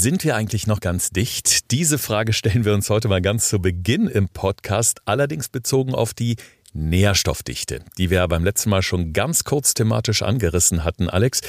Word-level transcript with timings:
Sind 0.00 0.22
wir 0.22 0.36
eigentlich 0.36 0.68
noch 0.68 0.78
ganz 0.78 1.10
dicht? 1.10 1.72
Diese 1.72 1.98
Frage 1.98 2.32
stellen 2.32 2.64
wir 2.64 2.72
uns 2.72 2.88
heute 2.88 3.08
mal 3.08 3.20
ganz 3.20 3.48
zu 3.48 3.58
Beginn 3.58 4.06
im 4.06 4.28
Podcast, 4.28 5.00
allerdings 5.06 5.48
bezogen 5.48 5.92
auf 5.92 6.14
die 6.14 6.36
Nährstoffdichte, 6.72 7.80
die 7.98 8.08
wir 8.08 8.28
beim 8.28 8.44
letzten 8.44 8.70
Mal 8.70 8.82
schon 8.82 9.12
ganz 9.12 9.42
kurz 9.42 9.74
thematisch 9.74 10.22
angerissen 10.22 10.84
hatten. 10.84 11.10
Alex, 11.10 11.40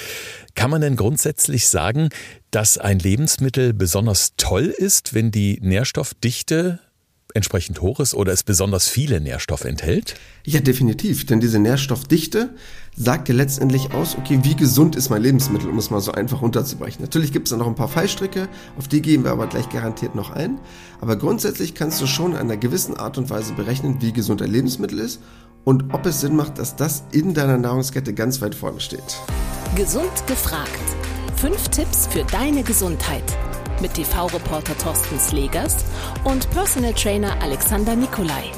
kann 0.56 0.72
man 0.72 0.82
denn 0.82 0.96
grundsätzlich 0.96 1.68
sagen, 1.68 2.10
dass 2.50 2.80
ein 2.80 2.98
Lebensmittel 2.98 3.72
besonders 3.72 4.33
toll 4.35 4.66
ist, 4.66 5.13
wenn 5.13 5.29
die 5.29 5.60
Nährstoffdichte 5.62 6.79
entsprechend 7.34 7.82
hoch 7.82 8.00
ist 8.00 8.14
oder 8.14 8.34
es 8.34 8.44
besonders 8.44 8.88
viele 8.88 9.22
Nährstoffe 9.22 9.66
enthält? 9.66 10.16
Ja, 10.46 10.60
definitiv. 10.60 11.26
Denn 11.26 11.40
diese 11.40 11.60
Nährstoffdichte 11.60 12.50
sagt 12.96 13.29
ja 13.29 13.36
letztendlich 13.36 13.92
aus, 13.94 14.18
okay, 14.18 14.40
wie 14.44 14.56
gesund 14.56 14.96
ist 14.96 15.10
mein 15.10 15.22
Lebensmittel, 15.22 15.70
um 15.70 15.78
es 15.78 15.90
mal 15.90 16.02
so 16.02 16.12
einfach 16.12 16.42
runterzubrechen. 16.42 17.02
Natürlich 17.02 17.32
gibt 17.32 17.48
es 17.48 17.52
da 17.52 17.58
noch 17.58 17.68
ein 17.68 17.76
paar 17.76 17.88
Fallstricke, 17.88 18.50
auf 18.78 18.88
die 18.88 19.02
gehen 19.02 19.23
wir 19.23 19.32
aber 19.32 19.48
gleich 19.48 19.70
garantiert 19.70 20.16
noch 20.16 20.32
ein. 20.32 20.60
Aber 21.02 21.16
grundsätzlich 21.16 21.76
kannst 21.76 22.02
du 22.02 22.08
schon 22.08 22.32
in 22.32 22.38
einer 22.38 22.58
gewissen 22.58 22.98
Art 22.98 23.18
und 23.18 23.30
Weise 23.30 23.54
berechnen, 23.54 24.02
wie 24.02 24.12
gesund 24.12 24.42
ein 24.42 24.52
Lebensmittel 24.52 25.00
ist 25.00 25.22
und 25.64 25.94
ob 25.94 26.06
es 26.06 26.22
Sinn 26.22 26.36
macht, 26.36 26.58
dass 26.58 26.76
das 26.76 27.04
in 27.12 27.34
deiner 27.34 27.58
Nahrungskette 27.58 28.14
ganz 28.14 28.42
weit 28.42 28.56
vorne 28.56 28.80
steht. 28.80 29.18
Gesund 29.76 30.28
gefragt. 30.28 30.70
Fünf 31.36 31.70
Tipps 31.70 32.08
für 32.08 32.23
deine 32.23 32.64
Gesundheit 32.64 33.23
mit 33.82 33.94
TV-Reporter 33.94 34.78
Thorsten 34.78 35.20
Slegers 35.20 35.86
und 36.24 36.50
Personal 36.52 36.94
Trainer 36.94 37.42
Alexander 37.42 37.96
Nikolai. 37.96 38.52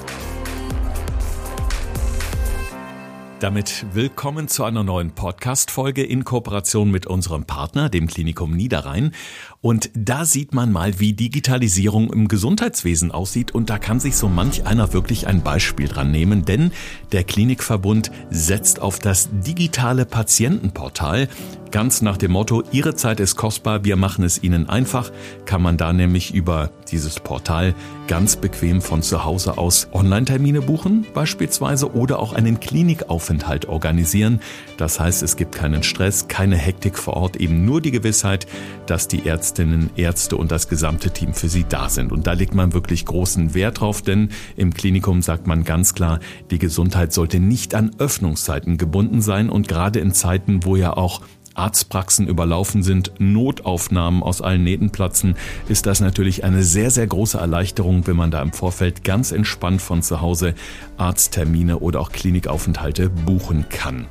Damit 3.42 3.88
willkommen 3.94 4.48
zu 4.48 4.64
einer 4.66 4.84
neuen 4.84 5.16
Podcast-Folge 5.16 6.04
in 6.04 6.24
Kooperation 6.24 6.92
mit 6.92 7.08
unserem 7.08 7.46
Partner, 7.46 7.90
dem 7.90 8.06
Klinikum 8.06 8.56
Niederrhein. 8.56 9.16
Und 9.62 9.92
da 9.94 10.26
sieht 10.26 10.56
man 10.56 10.72
mal, 10.72 11.00
wie 11.00 11.14
Digitalisierung 11.14 12.12
im 12.12 12.28
Gesundheitswesen 12.28 13.12
aussieht. 13.12 13.54
Und 13.54 13.70
da 13.70 13.78
kann 13.78 14.00
sich 14.00 14.16
so 14.16 14.28
manch 14.28 14.66
einer 14.66 14.92
wirklich 14.92 15.28
ein 15.28 15.44
Beispiel 15.44 15.88
dran 15.88 16.10
nehmen, 16.10 16.46
denn 16.46 16.72
der 17.12 17.24
Klinikverbund 17.24 18.12
setzt 18.32 18.82
auf 18.82 18.98
das 18.98 19.30
digitale 19.32 20.06
Patientenportal. 20.06 21.28
Ganz 21.70 22.02
nach 22.02 22.18
dem 22.18 22.32
Motto, 22.32 22.64
Ihre 22.74 22.96
Zeit 22.96 23.22
ist 23.22 23.38
kostbar, 23.38 23.86
wir 23.86 23.96
machen 23.96 24.26
es 24.26 24.44
Ihnen 24.44 24.68
einfach, 24.68 25.10
kann 25.46 25.62
man 25.62 25.78
da 25.78 25.94
nämlich 25.94 26.34
über 26.34 26.70
dieses 26.92 27.22
Portal 27.22 27.74
ganz 28.08 28.36
bequem 28.36 28.82
von 28.82 29.02
zu 29.02 29.24
Hause 29.24 29.58
aus 29.58 29.88
Online-Termine 29.94 30.62
buchen 30.62 31.06
beispielsweise 31.14 31.94
oder 31.94 32.20
auch 32.20 32.34
einen 32.34 32.60
Klinikaufenthalt 32.60 33.70
organisieren. 33.70 34.42
Das 34.76 35.00
heißt, 35.00 35.24
es 35.24 35.38
gibt 35.38 35.56
keinen 35.56 35.82
Stress, 35.84 36.28
keine 36.28 36.58
Hektik 36.58 36.98
vor 36.98 37.14
Ort, 37.14 37.38
eben 37.38 37.64
nur 37.64 37.80
die 37.80 37.92
Gewissheit, 37.92 38.48
dass 38.86 39.08
die 39.08 39.26
Ärztinnen, 39.52 39.90
Ärzte 39.98 40.38
und 40.38 40.50
das 40.50 40.70
gesamte 40.70 41.12
Team 41.12 41.34
für 41.34 41.50
Sie 41.50 41.66
da 41.68 41.90
sind. 41.90 42.14
Und 42.14 42.26
da 42.26 42.32
legt 42.32 42.56
man 42.56 42.72
wirklich 42.72 43.06
großen 43.06 43.54
Wert 43.54 43.82
drauf, 43.82 44.02
denn 44.02 44.30
im 44.56 44.74
Klinikum 44.74 45.22
sagt 45.22 45.46
man 45.46 45.66
ganz 45.66 45.94
klar, 45.94 46.22
die 46.52 46.58
Gesundheit 46.58 47.12
sollte 47.12 47.42
nicht 47.42 47.76
an 47.76 47.92
Öffnungszeiten 47.98 48.78
gebunden 48.78 49.22
sein 49.22 49.50
und 49.50 49.68
gerade 49.68 50.00
in 50.00 50.14
Zeiten, 50.14 50.64
wo 50.64 50.78
ja 50.78 50.96
auch 50.96 51.20
Arztpraxen 51.54 52.30
überlaufen 52.30 52.82
sind, 52.82 53.12
Notaufnahmen 53.20 54.24
aus 54.24 54.42
allen 54.42 54.64
Nähten 54.64 54.92
platzen, 54.92 55.36
ist 55.68 55.86
das 55.86 56.00
natürlich 56.00 56.46
eine 56.46 56.64
sehr, 56.64 56.90
sehr 56.90 57.08
große 57.08 57.38
Erleichterung, 57.38 58.08
wenn 58.08 58.16
man 58.16 58.32
da 58.32 58.42
im 58.42 58.54
Vorfeld 58.54 59.04
ganz 59.04 59.34
entspannt 59.34 59.82
von 59.82 60.02
zu 60.02 60.22
Hause 60.22 60.56
Arzttermine 60.96 61.80
oder 61.80 62.00
auch 62.00 62.14
Klinikaufenthalte 62.14 63.10
buchen 63.10 63.66
kann. 63.68 64.08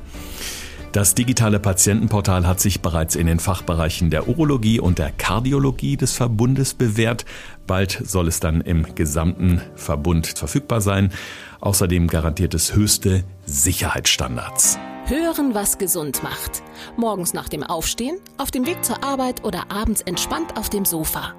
Das 0.91 1.15
digitale 1.15 1.61
Patientenportal 1.61 2.45
hat 2.45 2.59
sich 2.59 2.81
bereits 2.81 3.15
in 3.15 3.25
den 3.25 3.39
Fachbereichen 3.39 4.09
der 4.09 4.27
Urologie 4.27 4.81
und 4.81 4.99
der 4.99 5.11
Kardiologie 5.13 5.95
des 5.95 6.11
Verbundes 6.11 6.73
bewährt. 6.73 7.23
Bald 7.65 8.01
soll 8.03 8.27
es 8.27 8.41
dann 8.41 8.59
im 8.59 8.93
gesamten 8.93 9.61
Verbund 9.75 10.27
verfügbar 10.27 10.81
sein. 10.81 11.13
Außerdem 11.61 12.07
garantiert 12.07 12.53
es 12.55 12.75
höchste 12.75 13.23
Sicherheitsstandards. 13.45 14.79
Hören, 15.05 15.55
was 15.55 15.77
gesund 15.77 16.23
macht. 16.23 16.61
Morgens 16.97 17.33
nach 17.33 17.47
dem 17.47 17.63
Aufstehen, 17.63 18.17
auf 18.37 18.51
dem 18.51 18.65
Weg 18.65 18.83
zur 18.83 19.01
Arbeit 19.01 19.45
oder 19.45 19.71
abends 19.71 20.01
entspannt 20.01 20.57
auf 20.57 20.69
dem 20.69 20.83
Sofa. 20.83 21.35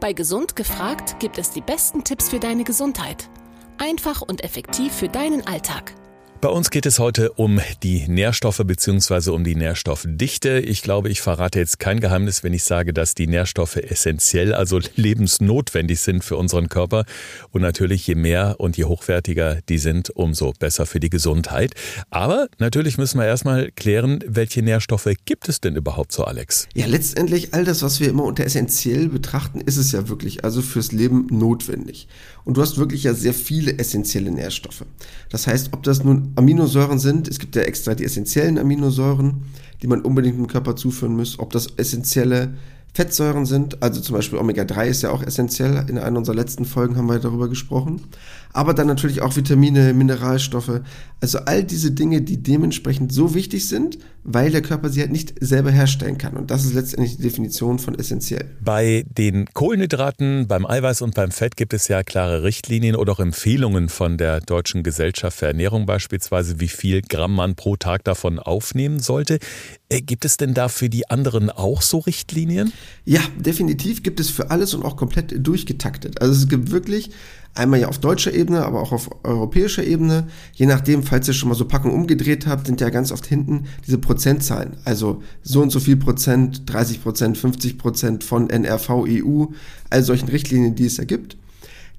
Bei 0.00 0.14
Gesund 0.14 0.56
gefragt 0.56 1.20
gibt 1.20 1.36
es 1.36 1.50
die 1.50 1.60
besten 1.60 2.02
Tipps 2.02 2.30
für 2.30 2.38
deine 2.38 2.64
Gesundheit. 2.64 3.28
Einfach 3.76 4.22
und 4.22 4.42
effektiv 4.42 4.90
für 4.94 5.08
deinen 5.08 5.46
Alltag. 5.46 5.92
Bei 6.42 6.50
uns 6.50 6.68
geht 6.68 6.84
es 6.84 6.98
heute 6.98 7.32
um 7.32 7.60
die 7.82 8.06
Nährstoffe 8.08 8.60
beziehungsweise 8.62 9.32
um 9.32 9.42
die 9.42 9.54
Nährstoffdichte. 9.54 10.58
Ich 10.58 10.82
glaube, 10.82 11.08
ich 11.08 11.22
verrate 11.22 11.58
jetzt 11.58 11.78
kein 11.78 11.98
Geheimnis, 11.98 12.44
wenn 12.44 12.52
ich 12.52 12.62
sage, 12.62 12.92
dass 12.92 13.14
die 13.14 13.26
Nährstoffe 13.26 13.76
essentiell, 13.76 14.52
also 14.52 14.78
lebensnotwendig 14.96 15.98
sind 16.00 16.24
für 16.24 16.36
unseren 16.36 16.68
Körper. 16.68 17.06
Und 17.52 17.62
natürlich, 17.62 18.06
je 18.06 18.16
mehr 18.16 18.56
und 18.58 18.76
je 18.76 18.84
hochwertiger 18.84 19.60
die 19.70 19.78
sind, 19.78 20.10
umso 20.10 20.52
besser 20.52 20.84
für 20.84 21.00
die 21.00 21.08
Gesundheit. 21.08 21.72
Aber 22.10 22.48
natürlich 22.58 22.98
müssen 22.98 23.18
wir 23.18 23.26
erstmal 23.26 23.70
klären, 23.70 24.22
welche 24.26 24.60
Nährstoffe 24.60 25.08
gibt 25.24 25.48
es 25.48 25.62
denn 25.62 25.74
überhaupt 25.74 26.12
so, 26.12 26.24
Alex? 26.24 26.68
Ja, 26.74 26.84
letztendlich 26.84 27.54
all 27.54 27.64
das, 27.64 27.82
was 27.82 27.98
wir 27.98 28.10
immer 28.10 28.24
unter 28.24 28.44
essentiell 28.44 29.08
betrachten, 29.08 29.62
ist 29.62 29.78
es 29.78 29.90
ja 29.92 30.10
wirklich, 30.10 30.44
also 30.44 30.60
fürs 30.60 30.92
Leben 30.92 31.28
notwendig. 31.30 32.08
Und 32.44 32.58
du 32.58 32.62
hast 32.62 32.76
wirklich 32.76 33.04
ja 33.04 33.14
sehr 33.14 33.34
viele 33.34 33.78
essentielle 33.78 34.30
Nährstoffe. 34.30 34.84
Das 35.30 35.46
heißt, 35.46 35.70
ob 35.72 35.82
das 35.82 36.04
nun 36.04 36.26
Aminosäuren 36.36 36.98
sind, 36.98 37.28
es 37.28 37.38
gibt 37.38 37.56
ja 37.56 37.62
extra 37.62 37.94
die 37.94 38.04
essentiellen 38.04 38.58
Aminosäuren, 38.58 39.42
die 39.82 39.86
man 39.86 40.02
unbedingt 40.02 40.38
im 40.38 40.46
Körper 40.46 40.76
zuführen 40.76 41.16
muss, 41.16 41.38
ob 41.38 41.50
das 41.50 41.68
essentielle 41.76 42.54
Fettsäuren 42.94 43.44
sind, 43.44 43.82
also 43.82 44.00
zum 44.00 44.16
Beispiel 44.16 44.38
Omega-3 44.38 44.86
ist 44.86 45.02
ja 45.02 45.10
auch 45.10 45.22
essentiell, 45.22 45.84
in 45.88 45.98
einer 45.98 46.16
unserer 46.16 46.36
letzten 46.36 46.64
Folgen 46.64 46.96
haben 46.96 47.08
wir 47.08 47.18
darüber 47.18 47.48
gesprochen, 47.48 48.00
aber 48.56 48.72
dann 48.72 48.86
natürlich 48.86 49.20
auch 49.20 49.36
Vitamine, 49.36 49.92
Mineralstoffe, 49.92 50.80
also 51.20 51.38
all 51.40 51.62
diese 51.62 51.90
Dinge, 51.90 52.22
die 52.22 52.42
dementsprechend 52.42 53.12
so 53.12 53.34
wichtig 53.34 53.68
sind, 53.68 53.98
weil 54.24 54.50
der 54.50 54.62
Körper 54.62 54.88
sie 54.88 55.00
halt 55.00 55.12
nicht 55.12 55.34
selber 55.40 55.70
herstellen 55.70 56.16
kann. 56.16 56.36
Und 56.38 56.50
das 56.50 56.64
ist 56.64 56.72
letztendlich 56.72 57.16
die 57.16 57.22
Definition 57.22 57.78
von 57.78 57.98
essentiell. 57.98 58.56
Bei 58.64 59.04
den 59.10 59.44
Kohlenhydraten, 59.52 60.48
beim 60.48 60.64
Eiweiß 60.64 61.02
und 61.02 61.14
beim 61.14 61.32
Fett 61.32 61.56
gibt 61.56 61.74
es 61.74 61.88
ja 61.88 62.02
klare 62.02 62.42
Richtlinien 62.44 62.96
oder 62.96 63.12
auch 63.12 63.20
Empfehlungen 63.20 63.90
von 63.90 64.16
der 64.16 64.40
Deutschen 64.40 64.82
Gesellschaft 64.82 65.38
für 65.38 65.46
Ernährung 65.46 65.84
beispielsweise, 65.84 66.58
wie 66.58 66.68
viel 66.68 67.02
Gramm 67.02 67.34
man 67.34 67.56
pro 67.56 67.76
Tag 67.76 68.04
davon 68.04 68.38
aufnehmen 68.38 69.00
sollte. 69.00 69.38
Äh, 69.90 70.00
gibt 70.00 70.24
es 70.24 70.38
denn 70.38 70.54
da 70.54 70.68
für 70.68 70.88
die 70.88 71.10
anderen 71.10 71.50
auch 71.50 71.82
so 71.82 71.98
Richtlinien? 71.98 72.72
Ja, 73.04 73.20
definitiv 73.38 74.02
gibt 74.02 74.18
es 74.18 74.30
für 74.30 74.50
alles 74.50 74.72
und 74.72 74.82
auch 74.82 74.96
komplett 74.96 75.46
durchgetaktet. 75.46 76.22
Also 76.22 76.32
es 76.34 76.48
gibt 76.48 76.70
wirklich 76.70 77.10
Einmal 77.56 77.80
ja 77.80 77.88
auf 77.88 77.98
deutscher 77.98 78.34
Ebene, 78.34 78.64
aber 78.64 78.82
auch 78.82 78.92
auf 78.92 79.08
europäischer 79.24 79.82
Ebene. 79.82 80.28
Je 80.52 80.66
nachdem, 80.66 81.02
falls 81.02 81.26
ihr 81.26 81.34
schon 81.34 81.48
mal 81.48 81.54
so 81.54 81.64
Packungen 81.64 81.94
umgedreht 81.94 82.46
habt, 82.46 82.66
sind 82.66 82.80
ja 82.82 82.90
ganz 82.90 83.12
oft 83.12 83.24
hinten 83.24 83.64
diese 83.86 83.96
Prozentzahlen. 83.96 84.76
Also 84.84 85.22
so 85.42 85.62
und 85.62 85.70
so 85.70 85.80
viel 85.80 85.96
Prozent, 85.96 86.62
30 86.66 87.02
Prozent, 87.02 87.38
50 87.38 87.78
Prozent 87.78 88.24
von 88.24 88.50
NRV, 88.50 89.06
EU, 89.08 89.46
all 89.88 90.02
solchen 90.02 90.28
Richtlinien, 90.28 90.74
die 90.74 90.84
es 90.84 90.98
ja 90.98 91.04
gibt. 91.04 91.38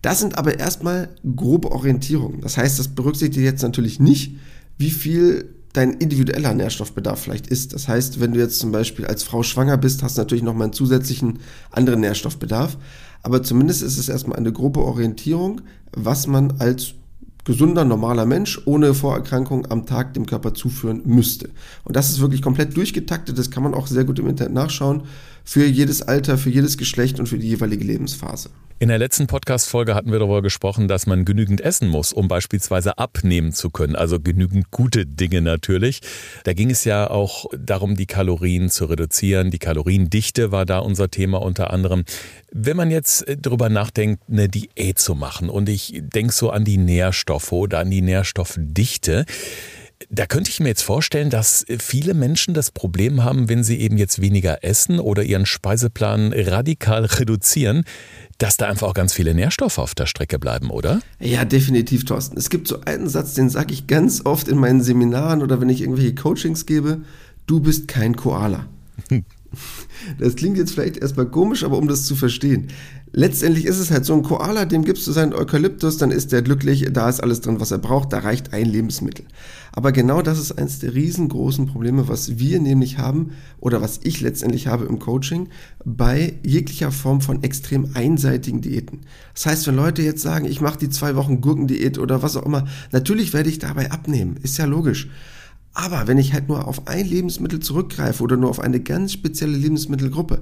Das 0.04 0.20
sind 0.20 0.38
aber 0.38 0.60
erstmal 0.60 1.10
grobe 1.36 1.72
Orientierungen. 1.72 2.42
Das 2.42 2.58
heißt, 2.58 2.78
das 2.78 2.90
berücksichtigt 2.90 3.44
jetzt 3.44 3.64
natürlich 3.64 4.00
nicht, 4.00 4.36
wie 4.78 4.92
viel 4.92 5.56
dein 5.74 5.94
individueller 5.94 6.54
Nährstoffbedarf 6.54 7.20
vielleicht 7.20 7.48
ist. 7.48 7.74
Das 7.74 7.88
heißt, 7.88 8.20
wenn 8.20 8.34
du 8.34 8.40
jetzt 8.40 8.60
zum 8.60 8.72
Beispiel 8.72 9.06
als 9.06 9.24
Frau 9.24 9.44
schwanger 9.44 9.78
bist, 9.78 10.04
hast 10.04 10.18
du 10.18 10.22
natürlich 10.22 10.44
noch 10.44 10.54
mal 10.54 10.66
einen 10.66 10.74
zusätzlichen 10.74 11.40
anderen 11.72 12.02
Nährstoffbedarf. 12.02 12.78
Aber 13.24 13.44
zumindest 13.44 13.82
ist 13.82 13.98
es 13.98 14.10
erstmal 14.10 14.38
eine 14.38 14.52
grobe 14.52 14.82
Orientierung, 14.82 15.62
was 15.92 16.28
man 16.28 16.56
als 16.60 16.94
gesunder, 17.48 17.86
normaler 17.86 18.26
Mensch 18.26 18.60
ohne 18.66 18.94
Vorerkrankung 18.94 19.66
am 19.72 19.86
Tag 19.86 20.14
dem 20.14 20.26
Körper 20.26 20.54
zuführen 20.54 21.02
müsste. 21.06 21.50
Und 21.86 21.96
das 21.96 22.10
ist 22.10 22.20
wirklich 22.20 22.42
komplett 22.42 22.76
durchgetaktet. 22.76 23.38
Das 23.38 23.50
kann 23.50 23.64
man 23.64 23.74
auch 23.74 23.88
sehr 23.88 24.04
gut 24.04 24.20
im 24.20 24.28
Internet 24.28 24.54
nachschauen. 24.54 25.04
Für 25.46 25.66
jedes 25.66 26.02
Alter, 26.02 26.38
für 26.38 26.50
jedes 26.50 26.78
Geschlecht 26.78 27.22
und 27.22 27.28
für 27.28 27.40
die 27.40 27.48
jeweilige 27.48 27.86
Lebensphase. 27.86 28.50
In 28.80 28.90
der 28.90 29.00
letzten 29.00 29.26
Podcast-Folge 29.26 29.96
hatten 29.96 30.12
wir 30.12 30.20
darüber 30.20 30.44
gesprochen, 30.44 30.88
dass 30.88 31.08
man 31.08 31.26
genügend 31.26 31.62
essen 31.62 31.88
muss, 31.88 32.14
um 32.14 32.28
beispielsweise 32.28 33.00
abnehmen 33.00 33.52
zu 33.52 33.72
können. 33.72 33.96
Also 33.96 34.20
genügend 34.20 34.70
gute 34.70 35.08
Dinge 35.08 35.42
natürlich. 35.42 36.02
Da 36.44 36.54
ging 36.54 36.70
es 36.70 36.84
ja 36.84 37.10
auch 37.10 37.46
darum, 37.58 37.96
die 37.96 38.06
Kalorien 38.06 38.70
zu 38.70 38.86
reduzieren. 38.86 39.50
Die 39.50 39.58
Kaloriendichte 39.58 40.52
war 40.52 40.68
da 40.68 40.78
unser 40.78 41.10
Thema 41.10 41.42
unter 41.42 41.72
anderem. 41.72 42.04
Wenn 42.52 42.78
man 42.78 42.92
jetzt 42.92 43.26
darüber 43.42 43.70
nachdenkt, 43.70 44.24
eine 44.30 44.48
Diät 44.48 45.00
zu 45.00 45.16
machen 45.16 45.50
und 45.50 45.68
ich 45.68 46.02
denke 46.02 46.34
so 46.34 46.50
an 46.50 46.64
die 46.64 46.78
Nährstoffe 46.78 47.52
oder 47.52 47.80
an 47.80 47.92
die 47.92 48.02
Nährstoffdichte, 48.02 49.26
da 50.10 50.26
könnte 50.26 50.50
ich 50.50 50.60
mir 50.60 50.70
jetzt 50.70 50.84
vorstellen, 50.84 51.30
dass 51.30 51.66
viele 51.80 52.14
Menschen 52.14 52.54
das 52.54 52.72
Problem 52.72 53.24
haben, 53.24 53.50
wenn 53.50 53.64
sie 53.64 53.78
eben 53.78 53.98
jetzt 53.98 54.22
weniger 54.22 54.64
essen 54.64 55.00
oder 55.00 55.24
ihren 55.24 55.46
Speiseplan 55.46 56.34
radikal 56.34 57.06
reduzieren, 57.06 57.84
dass 58.38 58.58
da 58.58 58.68
einfach 58.68 58.88
auch 58.88 58.94
ganz 58.94 59.14
viele 59.14 59.34
Nährstoffe 59.34 59.80
auf 59.80 59.96
der 59.96 60.06
Strecke 60.06 60.40
bleiben, 60.40 60.70
oder? 60.70 61.02
Ja, 61.20 61.46
definitiv, 61.46 62.06
Thorsten. 62.06 62.38
Es 62.38 62.50
gibt 62.50 62.68
so 62.68 62.82
einen 62.82 63.10
Satz, 63.10 63.34
den 63.34 63.50
sage 63.50 63.74
ich 63.74 63.88
ganz 63.88 64.26
oft 64.26 64.48
in 64.48 64.58
meinen 64.58 64.82
Seminaren 64.82 65.42
oder 65.42 65.60
wenn 65.60 65.70
ich 65.70 65.82
irgendwelche 65.82 66.16
Coachings 66.16 66.66
gebe. 66.66 67.02
Du 67.48 67.60
bist 67.60 67.88
kein 67.88 68.16
Koala. 68.16 68.68
Das 70.20 70.36
klingt 70.36 70.58
jetzt 70.58 70.72
vielleicht 70.72 70.98
erstmal 70.98 71.26
komisch, 71.26 71.64
aber 71.64 71.78
um 71.78 71.88
das 71.88 72.06
zu 72.06 72.16
verstehen. 72.16 72.68
Letztendlich 73.14 73.66
ist 73.66 73.80
es 73.80 73.90
halt 73.90 74.06
so 74.06 74.14
ein 74.14 74.22
Koala, 74.22 74.66
dem 74.66 74.84
gibst 74.84 75.08
du 75.08 75.12
seinen 75.12 75.34
Eukalyptus, 75.34 75.98
dann 75.98 76.12
ist 76.12 76.32
der 76.32 76.42
glücklich, 76.42 76.88
da 76.92 77.10
ist 77.10 77.22
alles 77.22 77.42
drin, 77.42 77.60
was 77.60 77.72
er 77.72 77.78
braucht, 77.78 78.14
da 78.14 78.20
reicht 78.20 78.54
ein 78.54 78.66
Lebensmittel. 78.66 79.26
Aber 79.72 79.92
genau 79.92 80.22
das 80.22 80.40
ist 80.40 80.52
eines 80.52 80.80
der 80.80 80.94
riesengroßen 80.94 81.68
Probleme, 81.68 82.08
was 82.08 82.38
wir 82.38 82.60
nämlich 82.60 82.98
haben 82.98 83.32
oder 83.60 83.82
was 83.82 84.02
ich 84.04 84.22
letztendlich 84.22 84.68
habe 84.68 84.86
im 84.86 85.00
Coaching 85.00 85.48
bei 85.86 86.38
jeglicher 86.44 86.92
Form 86.92 87.22
von 87.22 87.44
extrem 87.44 87.92
einseitigen 87.94 88.62
Diäten. 88.62 89.02
Das 89.34 89.46
heißt, 89.46 89.68
wenn 89.68 89.76
Leute 89.76 90.02
jetzt 90.02 90.22
sagen, 90.22 90.46
ich 90.46 90.62
mache 90.62 90.80
die 90.80 90.90
zwei 90.90 91.16
Wochen 91.16 91.42
Gurkendiät 91.42 91.98
oder 91.98 92.24
was 92.24 92.36
auch 92.36 92.46
immer, 92.46 92.66
natürlich 92.92 93.34
werde 93.34 93.50
ich 93.50 93.60
dabei 93.60 93.92
abnehmen, 93.92 94.38
ist 94.44 94.58
ja 94.58 94.66
logisch. 94.66 95.10
Aber 95.80 96.08
wenn 96.08 96.18
ich 96.18 96.34
halt 96.34 96.48
nur 96.48 96.68
auf 96.68 96.88
ein 96.88 97.06
Lebensmittel 97.06 97.60
zurückgreife 97.60 98.24
oder 98.24 98.36
nur 98.36 98.50
auf 98.50 98.60
eine 98.60 98.80
ganz 98.80 99.14
spezielle 99.14 99.56
Lebensmittelgruppe, 99.56 100.42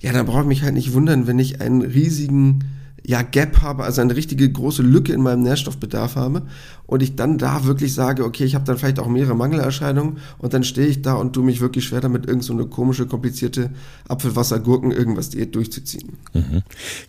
ja, 0.00 0.10
dann 0.10 0.24
brauche 0.24 0.40
ich 0.40 0.46
mich 0.46 0.62
halt 0.62 0.72
nicht 0.72 0.94
wundern, 0.94 1.26
wenn 1.26 1.38
ich 1.38 1.60
einen 1.60 1.82
riesigen 1.82 2.60
ja, 3.06 3.22
Gap 3.22 3.62
habe, 3.62 3.84
also 3.84 4.00
eine 4.00 4.14
richtige 4.14 4.50
große 4.50 4.82
Lücke 4.82 5.12
in 5.12 5.22
meinem 5.22 5.42
Nährstoffbedarf 5.42 6.16
habe 6.16 6.42
und 6.86 7.02
ich 7.02 7.16
dann 7.16 7.38
da 7.38 7.64
wirklich 7.64 7.94
sage, 7.94 8.24
okay, 8.24 8.44
ich 8.44 8.54
habe 8.54 8.64
dann 8.64 8.76
vielleicht 8.76 8.98
auch 8.98 9.08
mehrere 9.08 9.34
Mangelerscheinungen 9.34 10.18
und 10.38 10.54
dann 10.54 10.64
stehe 10.64 10.86
ich 10.86 11.02
da 11.02 11.14
und 11.14 11.32
tue 11.32 11.44
mich 11.44 11.60
wirklich 11.60 11.84
schwer 11.84 12.00
damit, 12.00 12.26
irgend 12.26 12.44
so 12.44 12.52
eine 12.52 12.66
komische, 12.66 13.06
komplizierte 13.06 13.70
Apfelwasser, 14.08 14.60
Gurken, 14.60 14.90
irgendwas 14.90 15.30
Diät 15.30 15.54
durchzuziehen. 15.54 16.18
Mhm. 16.32 16.62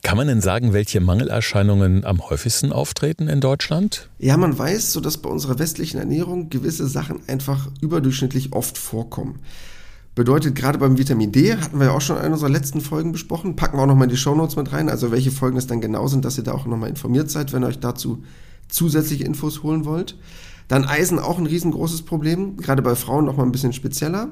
Kann 0.04 0.18
man 0.18 0.28
denn 0.28 0.42
sagen, 0.42 0.74
welche 0.74 1.02
Mangelerscheinungen 1.02 2.06
am 2.06 2.30
häufigsten 2.30 2.72
auftreten 2.72 3.28
in 3.28 3.42
Deutschland? 3.42 4.10
Ja, 4.20 4.38
man 4.38 4.58
weiß, 4.58 4.94
so 4.94 5.02
dass 5.02 5.18
bei 5.18 5.30
unserer 5.30 5.60
westlichen 5.60 5.98
Ernährung 5.98 6.50
gewisse 6.50 6.88
Sachen 6.88 7.20
einfach 7.28 7.68
überdurchschnittlich 7.82 8.54
oft 8.54 8.78
vorkommen. 8.78 9.40
Bedeutet, 10.14 10.56
gerade 10.56 10.78
beim 10.78 10.98
Vitamin 10.98 11.32
D, 11.32 11.56
hatten 11.56 11.80
wir 11.80 11.88
ja 11.88 11.92
auch 11.94 12.02
schon 12.02 12.18
in 12.18 12.24
einer 12.24 12.34
unserer 12.34 12.50
letzten 12.50 12.82
Folgen 12.82 13.14
besprochen, 13.14 13.56
packen 13.56 13.78
wir 13.78 13.84
auch 13.84 13.88
nochmal 13.88 14.06
in 14.06 14.10
die 14.10 14.18
Shownotes 14.18 14.58
mit 14.58 14.74
rein, 14.74 14.90
also 14.90 15.10
welche 15.10 15.32
Folgen 15.32 15.58
es 15.58 15.68
dann 15.68 15.80
genau 15.80 16.08
sind, 16.08 16.26
dass 16.26 16.38
ihr 16.38 16.44
da 16.44 16.52
auch 16.52 16.66
nochmal 16.66 16.90
informiert 16.90 17.32
seid, 17.32 17.54
wenn 17.54 17.64
ihr 17.64 17.68
euch 17.68 17.80
dazu 17.80 18.24
zusätzliche 18.68 19.24
Infos 19.24 19.64
holen 19.64 19.86
wollt. 19.86 20.18
Dann 20.68 20.84
Eisen 20.84 21.18
auch 21.18 21.38
ein 21.38 21.46
riesengroßes 21.46 22.02
Problem, 22.02 22.58
gerade 22.58 22.82
bei 22.82 22.96
Frauen 22.96 23.26
nochmal 23.26 23.46
ein 23.46 23.54
bisschen 23.54 23.74
spezieller. 23.74 24.30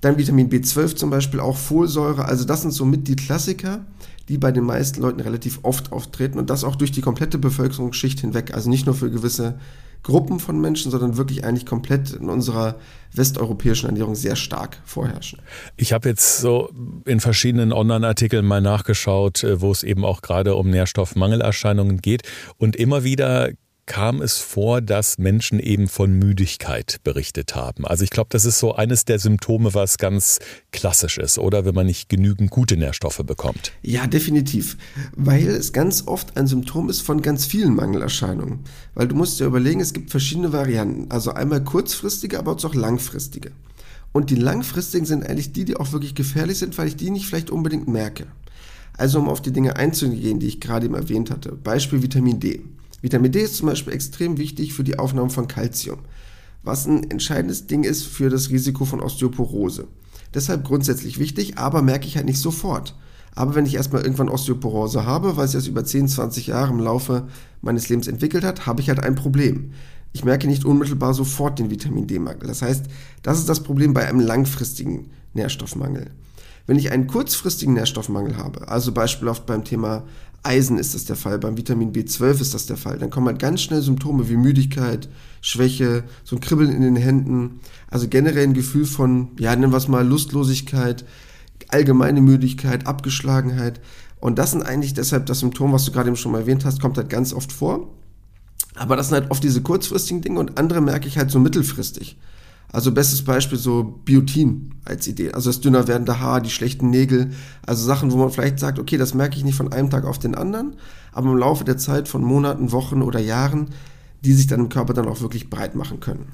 Dann 0.00 0.18
Vitamin 0.18 0.50
B12 0.50 0.96
zum 0.96 1.10
Beispiel, 1.10 1.40
auch 1.40 1.56
Folsäure, 1.56 2.24
also 2.24 2.44
das 2.44 2.62
sind 2.62 2.72
somit 2.72 3.06
die 3.06 3.16
Klassiker, 3.16 3.84
die 4.28 4.38
bei 4.38 4.50
den 4.50 4.64
meisten 4.64 5.00
Leuten 5.00 5.20
relativ 5.20 5.60
oft 5.62 5.92
auftreten 5.92 6.38
und 6.38 6.50
das 6.50 6.64
auch 6.64 6.76
durch 6.76 6.92
die 6.92 7.00
komplette 7.00 7.38
Bevölkerungsschicht 7.38 8.20
hinweg, 8.20 8.52
also 8.54 8.68
nicht 8.68 8.86
nur 8.86 8.94
für 8.94 9.10
gewisse 9.10 9.58
Gruppen 10.02 10.40
von 10.40 10.60
Menschen, 10.60 10.90
sondern 10.90 11.16
wirklich 11.16 11.44
eigentlich 11.44 11.66
komplett 11.66 12.12
in 12.12 12.28
unserer 12.28 12.76
westeuropäischen 13.14 13.88
Ernährung 13.88 14.14
sehr 14.14 14.36
stark 14.36 14.78
vorherrschen. 14.84 15.40
Ich 15.76 15.92
habe 15.92 16.08
jetzt 16.08 16.38
so 16.38 16.70
in 17.04 17.20
verschiedenen 17.20 17.72
Online-Artikeln 17.72 18.46
mal 18.46 18.60
nachgeschaut, 18.60 19.44
äh, 19.44 19.60
wo 19.60 19.70
es 19.70 19.82
eben 19.82 20.04
auch 20.04 20.22
gerade 20.22 20.54
um 20.54 20.70
Nährstoffmangelerscheinungen 20.70 22.00
geht 22.00 22.22
und 22.56 22.76
immer 22.76 23.04
wieder 23.04 23.50
kam 23.88 24.20
es 24.20 24.36
vor, 24.36 24.80
dass 24.80 25.18
Menschen 25.18 25.58
eben 25.58 25.88
von 25.88 26.12
Müdigkeit 26.12 27.00
berichtet 27.02 27.56
haben. 27.56 27.86
Also 27.86 28.04
ich 28.04 28.10
glaube, 28.10 28.28
das 28.30 28.44
ist 28.44 28.58
so 28.58 28.74
eines 28.74 29.06
der 29.06 29.18
Symptome, 29.18 29.74
was 29.74 29.96
ganz 29.98 30.38
klassisch 30.70 31.18
ist, 31.18 31.38
oder 31.38 31.64
wenn 31.64 31.74
man 31.74 31.86
nicht 31.86 32.08
genügend 32.08 32.50
gute 32.50 32.76
Nährstoffe 32.76 33.22
bekommt. 33.24 33.72
Ja, 33.82 34.06
definitiv, 34.06 34.76
weil 35.16 35.48
es 35.48 35.72
ganz 35.72 36.06
oft 36.06 36.36
ein 36.36 36.46
Symptom 36.46 36.90
ist 36.90 37.00
von 37.00 37.22
ganz 37.22 37.46
vielen 37.46 37.74
Mangelerscheinungen. 37.74 38.60
Weil 38.94 39.08
du 39.08 39.16
musst 39.16 39.40
dir 39.40 39.46
überlegen, 39.46 39.80
es 39.80 39.94
gibt 39.94 40.10
verschiedene 40.10 40.52
Varianten, 40.52 41.10
also 41.10 41.32
einmal 41.32 41.64
kurzfristige, 41.64 42.38
aber 42.38 42.52
auch 42.52 42.74
langfristige. 42.74 43.52
Und 44.12 44.28
die 44.30 44.36
langfristigen 44.36 45.06
sind 45.06 45.26
eigentlich 45.26 45.52
die, 45.52 45.64
die 45.64 45.76
auch 45.76 45.92
wirklich 45.92 46.14
gefährlich 46.14 46.58
sind, 46.58 46.76
weil 46.76 46.88
ich 46.88 46.96
die 46.96 47.10
nicht 47.10 47.26
vielleicht 47.26 47.50
unbedingt 47.50 47.88
merke. 47.88 48.26
Also 48.98 49.18
um 49.18 49.28
auf 49.28 49.40
die 49.40 49.52
Dinge 49.52 49.76
einzugehen, 49.76 50.40
die 50.40 50.46
ich 50.46 50.60
gerade 50.60 50.86
eben 50.86 50.94
erwähnt 50.94 51.30
hatte. 51.30 51.52
Beispiel 51.52 52.02
Vitamin 52.02 52.38
D. 52.38 52.62
Vitamin 53.00 53.32
D 53.32 53.42
ist 53.42 53.56
zum 53.56 53.68
Beispiel 53.68 53.92
extrem 53.92 54.38
wichtig 54.38 54.72
für 54.72 54.84
die 54.84 54.98
Aufnahme 54.98 55.30
von 55.30 55.48
Kalzium, 55.48 55.98
was 56.62 56.86
ein 56.86 57.10
entscheidendes 57.10 57.66
Ding 57.66 57.84
ist 57.84 58.04
für 58.04 58.28
das 58.28 58.50
Risiko 58.50 58.84
von 58.84 59.00
Osteoporose. 59.00 59.86
Deshalb 60.34 60.64
grundsätzlich 60.64 61.18
wichtig, 61.18 61.58
aber 61.58 61.82
merke 61.82 62.06
ich 62.06 62.16
halt 62.16 62.26
nicht 62.26 62.40
sofort. 62.40 62.94
Aber 63.34 63.54
wenn 63.54 63.66
ich 63.66 63.76
erstmal 63.76 64.02
irgendwann 64.02 64.28
Osteoporose 64.28 65.06
habe, 65.06 65.36
weil 65.36 65.46
sich 65.46 65.56
das 65.56 65.68
über 65.68 65.84
10, 65.84 66.08
20 66.08 66.48
Jahre 66.48 66.72
im 66.72 66.80
Laufe 66.80 67.28
meines 67.62 67.88
Lebens 67.88 68.08
entwickelt 68.08 68.44
hat, 68.44 68.66
habe 68.66 68.80
ich 68.80 68.88
halt 68.88 69.00
ein 69.00 69.14
Problem. 69.14 69.72
Ich 70.12 70.24
merke 70.24 70.48
nicht 70.48 70.64
unmittelbar 70.64 71.14
sofort 71.14 71.58
den 71.58 71.70
Vitamin 71.70 72.06
D-Mangel. 72.06 72.48
Das 72.48 72.62
heißt, 72.62 72.86
das 73.22 73.38
ist 73.38 73.48
das 73.48 73.62
Problem 73.62 73.94
bei 73.94 74.08
einem 74.08 74.20
langfristigen 74.20 75.10
Nährstoffmangel. 75.34 76.10
Wenn 76.66 76.78
ich 76.78 76.90
einen 76.90 77.06
kurzfristigen 77.06 77.74
Nährstoffmangel 77.74 78.36
habe, 78.36 78.68
also 78.68 78.92
beispielhaft 78.92 79.46
beim 79.46 79.64
Thema 79.64 80.04
Eisen 80.42 80.78
ist 80.78 80.94
das 80.94 81.04
der 81.04 81.16
Fall, 81.16 81.38
beim 81.38 81.56
Vitamin 81.56 81.92
B12 81.92 82.40
ist 82.40 82.54
das 82.54 82.66
der 82.66 82.76
Fall. 82.76 82.98
Dann 82.98 83.10
kommen 83.10 83.26
halt 83.26 83.38
ganz 83.38 83.60
schnell 83.60 83.82
Symptome 83.82 84.28
wie 84.28 84.36
Müdigkeit, 84.36 85.08
Schwäche, 85.40 86.04
so 86.24 86.36
ein 86.36 86.40
Kribbeln 86.40 86.70
in 86.70 86.82
den 86.82 86.96
Händen, 86.96 87.60
also 87.90 88.08
generell 88.08 88.44
ein 88.44 88.54
Gefühl 88.54 88.86
von, 88.86 89.30
ja, 89.38 89.54
nennen 89.54 89.72
wir 89.72 89.76
es 89.76 89.88
mal 89.88 90.06
Lustlosigkeit, 90.06 91.04
allgemeine 91.68 92.20
Müdigkeit, 92.20 92.86
Abgeschlagenheit. 92.86 93.80
Und 94.20 94.38
das 94.38 94.52
sind 94.52 94.62
eigentlich 94.62 94.94
deshalb 94.94 95.26
das 95.26 95.40
Symptom, 95.40 95.72
was 95.72 95.84
du 95.84 95.92
gerade 95.92 96.08
eben 96.08 96.16
schon 96.16 96.32
mal 96.32 96.40
erwähnt 96.40 96.64
hast, 96.64 96.80
kommt 96.80 96.96
halt 96.96 97.10
ganz 97.10 97.32
oft 97.32 97.52
vor. 97.52 97.94
Aber 98.74 98.96
das 98.96 99.08
sind 99.08 99.20
halt 99.20 99.30
oft 99.30 99.42
diese 99.42 99.60
kurzfristigen 99.60 100.22
Dinge 100.22 100.40
und 100.40 100.58
andere 100.58 100.80
merke 100.80 101.08
ich 101.08 101.18
halt 101.18 101.30
so 101.30 101.40
mittelfristig. 101.40 102.16
Also 102.70 102.92
bestes 102.92 103.24
Beispiel 103.24 103.58
so 103.58 103.82
Biotin 104.04 104.74
als 104.84 105.06
Idee. 105.06 105.32
Also 105.32 105.48
das 105.48 105.60
dünner 105.60 105.88
werdende 105.88 106.20
Haar, 106.20 106.40
die 106.40 106.50
schlechten 106.50 106.90
Nägel. 106.90 107.30
Also 107.66 107.84
Sachen, 107.84 108.12
wo 108.12 108.16
man 108.16 108.30
vielleicht 108.30 108.58
sagt, 108.58 108.78
okay, 108.78 108.98
das 108.98 109.14
merke 109.14 109.36
ich 109.36 109.44
nicht 109.44 109.56
von 109.56 109.72
einem 109.72 109.88
Tag 109.90 110.04
auf 110.04 110.18
den 110.18 110.34
anderen, 110.34 110.76
aber 111.12 111.30
im 111.30 111.38
Laufe 111.38 111.64
der 111.64 111.78
Zeit 111.78 112.08
von 112.08 112.22
Monaten, 112.22 112.72
Wochen 112.72 113.02
oder 113.02 113.20
Jahren, 113.20 113.70
die 114.22 114.34
sich 114.34 114.46
dann 114.46 114.60
im 114.60 114.68
Körper 114.68 114.92
dann 114.92 115.08
auch 115.08 115.20
wirklich 115.20 115.48
breit 115.48 115.74
machen 115.74 116.00
können. 116.00 116.26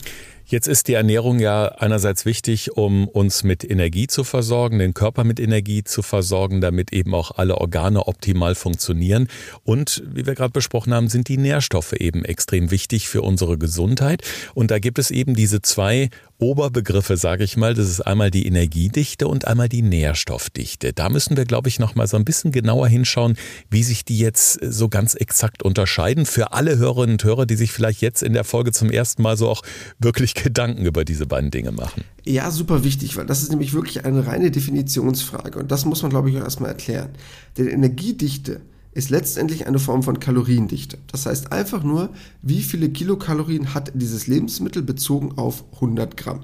Jetzt 0.47 0.69
ist 0.69 0.89
die 0.89 0.93
Ernährung 0.93 1.41
ja 1.41 1.69
einerseits 1.69 2.27
wichtig, 2.27 2.77
um 2.77 3.09
uns 3.09 3.45
mit 3.45 3.69
Energie 3.69 4.07
zu 4.07 4.25
versorgen, 4.25 4.79
den 4.79 4.93
Körper 4.93 5.25
mit 5.25 5.41
Energie 5.41 5.85
zu 5.85 6.03
versorgen, 6.03 6.61
damit 6.61 6.93
eben 6.93 7.15
auch 7.15 7.33
alle 7.33 7.57
Organe 7.59 8.07
optimal 8.07 8.55
funktionieren. 8.55 9.29
Und 9.63 10.03
wie 10.07 10.27
wir 10.27 10.35
gerade 10.35 10.53
besprochen 10.53 10.93
haben, 10.93 11.09
sind 11.09 11.29
die 11.29 11.39
Nährstoffe 11.39 11.95
eben 11.95 12.25
extrem 12.25 12.71
wichtig 12.71 13.09
für 13.09 13.23
unsere 13.23 13.57
Gesundheit. 13.57 14.23
Und 14.53 14.71
da 14.71 14.79
gibt 14.79 14.99
es 14.99 15.11
eben 15.11 15.35
diese 15.35 15.63
zwei 15.63 16.11
Oberbegriffe, 16.45 17.17
sage 17.17 17.43
ich 17.43 17.57
mal. 17.57 17.75
Das 17.75 17.89
ist 17.89 18.03
einmal 18.03 18.31
die 18.31 18.47
Energiedichte 18.47 19.27
und 19.27 19.47
einmal 19.47 19.69
die 19.69 19.83
Nährstoffdichte. 19.83 20.93
Da 20.93 21.09
müssen 21.09 21.37
wir, 21.37 21.47
glaube 21.47 21.69
ich, 21.69 21.79
noch 21.79 21.95
mal 21.95 22.07
so 22.07 22.17
ein 22.17 22.25
bisschen 22.25 22.53
genauer 22.53 22.87
hinschauen, 22.89 23.37
wie 23.71 23.83
sich 23.83 24.05
die 24.05 24.19
jetzt 24.19 24.59
so 24.63 24.89
ganz 24.89 25.15
exakt 25.15 25.63
unterscheiden. 25.63 26.27
Für 26.27 26.53
alle 26.53 26.77
Hörerinnen 26.77 27.15
und 27.15 27.25
Hörer, 27.25 27.47
die 27.47 27.57
sich 27.57 27.73
vielleicht 27.73 28.03
jetzt 28.03 28.23
in 28.23 28.35
der 28.35 28.45
Folge 28.45 28.73
zum 28.73 28.91
ersten 28.91 29.23
Mal 29.23 29.37
so 29.37 29.49
auch 29.49 29.63
wirklich 29.99 30.35
Gedanken 30.45 30.85
über 30.85 31.05
diese 31.05 31.27
beiden 31.27 31.51
Dinge 31.51 31.73
machen. 31.73 32.05
Ja, 32.25 32.51
super 32.51 32.85
wichtig, 32.85 33.17
weil 33.17 33.27
das 33.27 33.43
ist 33.43 33.51
nämlich 33.51 33.73
wirklich 33.73 34.05
eine 34.05 34.27
reine 34.27 34.51
Definitionsfrage. 34.51 35.59
Und 35.59 35.71
das 35.71 35.87
muss 35.87 36.03
man, 36.03 36.11
glaube 36.11 36.29
ich, 36.29 36.37
auch 36.37 36.45
erstmal 36.45 36.71
erklären. 36.71 37.11
Denn 37.57 37.69
Energiedichte 37.69 38.61
ist 38.95 39.11
letztendlich 39.11 39.67
eine 39.67 39.79
Form 39.79 40.03
von 40.03 40.21
Kaloriendichte. 40.21 40.99
Das 41.09 41.27
heißt 41.27 41.53
einfach 41.53 41.83
nur, 41.83 42.11
wie 42.43 42.63
viele 42.63 42.91
Kilokalorien 42.91 43.75
hat 43.75 43.93
dieses 43.95 44.27
Lebensmittel 44.27 44.83
bezogen 44.83 45.33
auf 45.37 45.65
100 45.75 46.17
Gramm. 46.17 46.41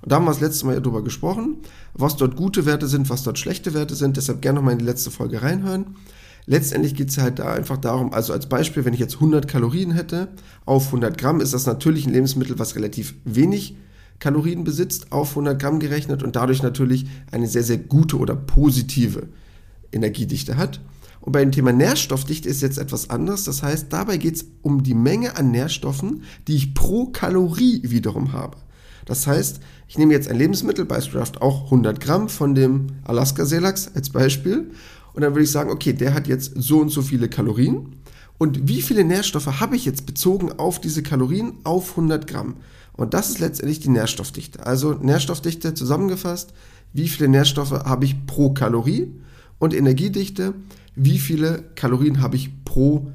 Und 0.00 0.12
da 0.12 0.16
haben 0.16 0.24
wir 0.24 0.30
das 0.30 0.40
letzte 0.40 0.66
Mal 0.66 0.74
ja 0.74 0.80
drüber 0.80 1.02
gesprochen, 1.02 1.56
was 1.94 2.16
dort 2.16 2.36
gute 2.36 2.66
Werte 2.66 2.86
sind, 2.86 3.10
was 3.10 3.24
dort 3.24 3.38
schlechte 3.38 3.74
Werte 3.74 3.96
sind. 3.96 4.16
Deshalb 4.16 4.40
gerne 4.42 4.60
nochmal 4.60 4.74
in 4.74 4.78
die 4.78 4.84
letzte 4.84 5.10
Folge 5.10 5.42
reinhören. 5.42 5.96
Letztendlich 6.46 6.94
geht 6.94 7.10
es 7.10 7.18
halt 7.18 7.40
da 7.40 7.52
einfach 7.52 7.76
darum, 7.76 8.14
also 8.14 8.32
als 8.32 8.48
Beispiel, 8.48 8.84
wenn 8.86 8.94
ich 8.94 9.00
jetzt 9.00 9.16
100 9.16 9.46
Kalorien 9.46 9.90
hätte 9.90 10.28
auf 10.64 10.86
100 10.86 11.18
Gramm, 11.18 11.42
ist 11.42 11.52
das 11.52 11.66
natürlich 11.66 12.06
ein 12.06 12.12
Lebensmittel, 12.14 12.58
was 12.58 12.74
relativ 12.74 13.16
wenig 13.24 13.76
Kalorien 14.18 14.64
besitzt, 14.64 15.12
auf 15.12 15.30
100 15.30 15.60
Gramm 15.60 15.78
gerechnet 15.78 16.22
und 16.22 16.36
dadurch 16.36 16.62
natürlich 16.62 17.06
eine 17.30 17.48
sehr, 17.48 17.64
sehr 17.64 17.76
gute 17.76 18.16
oder 18.16 18.34
positive 18.34 19.28
Energiedichte 19.92 20.56
hat. 20.56 20.80
Und 21.28 21.32
bei 21.32 21.40
dem 21.40 21.52
Thema 21.52 21.74
Nährstoffdichte 21.74 22.48
ist 22.48 22.62
jetzt 22.62 22.78
etwas 22.78 23.10
anderes. 23.10 23.44
Das 23.44 23.62
heißt, 23.62 23.92
dabei 23.92 24.16
geht 24.16 24.36
es 24.36 24.46
um 24.62 24.82
die 24.82 24.94
Menge 24.94 25.36
an 25.36 25.50
Nährstoffen, 25.50 26.22
die 26.46 26.56
ich 26.56 26.72
pro 26.72 27.08
Kalorie 27.08 27.82
wiederum 27.84 28.32
habe. 28.32 28.56
Das 29.04 29.26
heißt, 29.26 29.60
ich 29.88 29.98
nehme 29.98 30.14
jetzt 30.14 30.30
ein 30.30 30.38
Lebensmittel, 30.38 30.86
beispielsweise 30.86 31.42
auch 31.42 31.64
100 31.64 32.00
Gramm 32.00 32.30
von 32.30 32.54
dem 32.54 32.86
Alaska-Seelachs 33.04 33.90
als 33.94 34.08
Beispiel. 34.08 34.70
Und 35.12 35.20
dann 35.20 35.34
würde 35.34 35.44
ich 35.44 35.50
sagen, 35.50 35.70
okay, 35.70 35.92
der 35.92 36.14
hat 36.14 36.28
jetzt 36.28 36.52
so 36.56 36.80
und 36.80 36.88
so 36.88 37.02
viele 37.02 37.28
Kalorien. 37.28 37.96
Und 38.38 38.66
wie 38.66 38.80
viele 38.80 39.04
Nährstoffe 39.04 39.60
habe 39.60 39.76
ich 39.76 39.84
jetzt 39.84 40.06
bezogen 40.06 40.52
auf 40.52 40.80
diese 40.80 41.02
Kalorien 41.02 41.58
auf 41.62 41.90
100 41.90 42.26
Gramm? 42.26 42.56
Und 42.94 43.12
das 43.12 43.28
ist 43.28 43.38
letztendlich 43.38 43.80
die 43.80 43.90
Nährstoffdichte. 43.90 44.64
Also 44.64 44.94
Nährstoffdichte 44.94 45.74
zusammengefasst, 45.74 46.54
wie 46.94 47.06
viele 47.06 47.28
Nährstoffe 47.28 47.72
habe 47.72 48.06
ich 48.06 48.24
pro 48.24 48.54
Kalorie? 48.54 49.12
Und 49.60 49.74
Energiedichte, 49.74 50.54
wie 50.98 51.18
viele 51.18 51.64
Kalorien 51.74 52.20
habe 52.20 52.36
ich 52.36 52.64
pro 52.64 53.10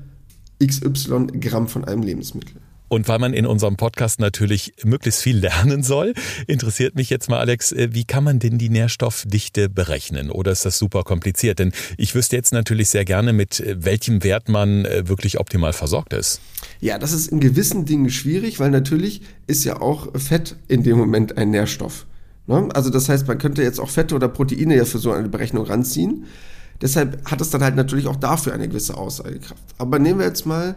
XY 0.66 1.40
Gramm 1.40 1.68
von 1.68 1.84
einem 1.84 2.02
Lebensmittel. 2.04 2.56
Und 2.94 3.08
weil 3.08 3.18
man 3.18 3.34
in 3.34 3.48
unserem 3.48 3.76
Podcast 3.76 4.20
natürlich 4.20 4.74
möglichst 4.84 5.22
viel 5.22 5.38
lernen 5.38 5.82
soll, 5.82 6.14
interessiert 6.46 6.94
mich 6.94 7.10
jetzt 7.10 7.28
mal, 7.28 7.40
Alex, 7.40 7.72
äh, 7.72 7.90
wie 7.92 8.04
kann 8.04 8.24
man 8.24 8.38
denn 8.38 8.60
die 8.60 8.70
Nährstoffdichte 8.70 9.68
berechnen? 9.68 10.30
Oder 10.30 10.52
ist 10.52 10.64
das 10.64 10.78
super 10.78 11.02
kompliziert? 11.04 11.58
Denn 11.58 11.72
ich 11.98 12.14
wüsste 12.14 12.36
jetzt 12.36 12.54
natürlich 12.54 12.90
sehr 12.90 13.04
gerne, 13.04 13.34
mit 13.34 13.60
äh, 13.60 13.84
welchem 13.84 14.24
Wert 14.24 14.48
man 14.48 14.86
äh, 14.86 15.08
wirklich 15.08 15.40
optimal 15.40 15.74
versorgt 15.74 16.14
ist. 16.14 16.40
Ja, 16.82 17.00
das 17.00 17.14
ist 17.14 17.28
in 17.28 17.40
gewissen 17.40 17.86
Dingen 17.86 18.12
schwierig, 18.12 18.60
weil 18.60 18.70
natürlich 18.70 19.22
ist 19.48 19.64
ja 19.64 19.82
auch 19.82 20.10
Fett 20.20 20.56
in 20.68 20.84
dem 20.84 20.98
Moment 20.98 21.36
ein 21.36 21.50
Nährstoff. 21.50 22.06
Ne? 22.46 22.70
Also 22.76 22.92
das 22.92 23.10
heißt, 23.10 23.28
man 23.28 23.40
könnte 23.40 23.64
jetzt 23.64 23.80
auch 23.80 23.90
Fette 23.90 24.14
oder 24.14 24.28
Proteine 24.28 24.76
ja 24.76 24.86
für 24.86 25.00
so 25.00 25.12
eine 25.12 25.30
Berechnung 25.30 25.66
ranziehen. 25.66 26.26
Deshalb 26.84 27.32
hat 27.32 27.40
es 27.40 27.50
dann 27.50 27.64
halt 27.64 27.78
natürlich 27.78 28.08
auch 28.08 28.18
dafür 28.18 28.54
eine 28.54 28.68
gewisse 28.68 28.98
Aussagekraft. 28.98 29.64
Aber 29.78 30.00
nehmen 30.00 30.20
wir 30.20 30.26
jetzt 30.26 30.46
mal 30.46 30.76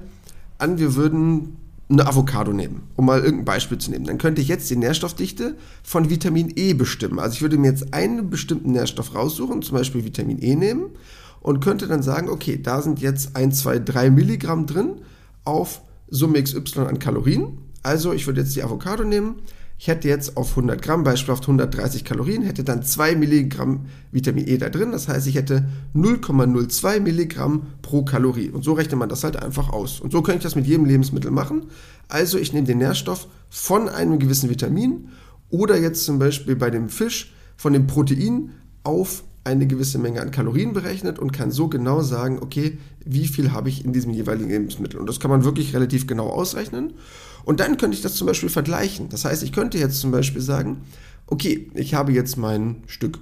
an, 0.56 0.78
wir 0.78 0.94
würden 0.94 1.56
eine 1.88 2.06
Avocado 2.06 2.52
nehmen, 2.52 2.82
um 2.94 3.06
mal 3.06 3.18
irgendein 3.18 3.44
Beispiel 3.44 3.78
zu 3.78 3.90
nehmen. 3.90 4.04
Dann 4.04 4.18
könnte 4.18 4.40
ich 4.40 4.46
jetzt 4.46 4.70
die 4.70 4.76
Nährstoffdichte 4.76 5.56
von 5.82 6.08
Vitamin 6.08 6.52
E 6.54 6.74
bestimmen. 6.74 7.18
Also 7.18 7.34
ich 7.34 7.42
würde 7.42 7.58
mir 7.58 7.70
jetzt 7.70 7.92
einen 7.92 8.30
bestimmten 8.30 8.70
Nährstoff 8.70 9.16
raussuchen, 9.16 9.62
zum 9.62 9.76
Beispiel 9.76 10.04
Vitamin 10.04 10.40
E 10.40 10.54
nehmen 10.54 10.90
und 11.40 11.58
könnte 11.58 11.88
dann 11.88 12.04
sagen, 12.04 12.28
okay, 12.28 12.56
da 12.62 12.82
sind 12.82 13.00
jetzt 13.00 13.34
1, 13.34 13.58
2, 13.58 13.80
3 13.80 14.10
Milligramm 14.10 14.66
drin 14.66 15.00
auf 15.44 15.80
Summe 16.08 16.40
XY 16.40 16.82
an 16.82 17.00
Kalorien. 17.00 17.58
Also 17.82 18.12
ich 18.12 18.28
würde 18.28 18.42
jetzt 18.42 18.54
die 18.54 18.62
Avocado 18.62 19.02
nehmen, 19.02 19.40
ich 19.78 19.88
hätte 19.88 20.08
jetzt 20.08 20.36
auf 20.36 20.50
100 20.50 20.80
Gramm, 20.80 21.04
beispielsweise 21.04 21.42
130 21.42 22.04
Kalorien, 22.04 22.42
hätte 22.42 22.64
dann 22.64 22.82
2 22.82 23.14
Milligramm 23.14 23.86
Vitamin 24.10 24.48
E 24.48 24.56
da 24.56 24.70
drin. 24.70 24.90
Das 24.92 25.06
heißt, 25.08 25.26
ich 25.26 25.34
hätte 25.34 25.68
0,02 25.94 27.00
Milligramm 27.00 27.66
pro 27.82 28.02
Kalorie. 28.02 28.48
Und 28.48 28.64
so 28.64 28.72
rechnet 28.72 28.98
man 28.98 29.10
das 29.10 29.22
halt 29.22 29.36
einfach 29.36 29.70
aus. 29.70 30.00
Und 30.00 30.12
so 30.12 30.22
könnte 30.22 30.38
ich 30.38 30.44
das 30.44 30.56
mit 30.56 30.66
jedem 30.66 30.86
Lebensmittel 30.86 31.30
machen. 31.30 31.66
Also 32.08 32.38
ich 32.38 32.54
nehme 32.54 32.66
den 32.66 32.78
Nährstoff 32.78 33.28
von 33.50 33.90
einem 33.90 34.18
gewissen 34.18 34.48
Vitamin 34.48 35.08
oder 35.50 35.78
jetzt 35.78 36.04
zum 36.04 36.18
Beispiel 36.18 36.56
bei 36.56 36.70
dem 36.70 36.88
Fisch 36.88 37.34
von 37.56 37.74
dem 37.74 37.86
Protein 37.86 38.52
auf 38.82 39.24
eine 39.44 39.66
gewisse 39.66 39.98
Menge 39.98 40.20
an 40.20 40.32
Kalorien 40.32 40.72
berechnet 40.72 41.18
und 41.18 41.32
kann 41.32 41.52
so 41.52 41.68
genau 41.68 42.02
sagen, 42.02 42.38
okay, 42.40 42.78
wie 43.04 43.26
viel 43.26 43.52
habe 43.52 43.68
ich 43.68 43.84
in 43.84 43.92
diesem 43.92 44.12
jeweiligen 44.12 44.50
Lebensmittel. 44.50 44.98
Und 44.98 45.08
das 45.08 45.20
kann 45.20 45.30
man 45.30 45.44
wirklich 45.44 45.74
relativ 45.74 46.06
genau 46.06 46.28
ausrechnen. 46.28 46.94
Und 47.46 47.60
dann 47.60 47.76
könnte 47.76 47.96
ich 47.96 48.02
das 48.02 48.16
zum 48.16 48.26
Beispiel 48.26 48.48
vergleichen. 48.48 49.08
Das 49.08 49.24
heißt, 49.24 49.44
ich 49.44 49.52
könnte 49.52 49.78
jetzt 49.78 50.00
zum 50.00 50.10
Beispiel 50.10 50.42
sagen, 50.42 50.82
okay, 51.28 51.70
ich 51.74 51.94
habe 51.94 52.10
jetzt 52.12 52.36
mein 52.36 52.82
Stück 52.88 53.20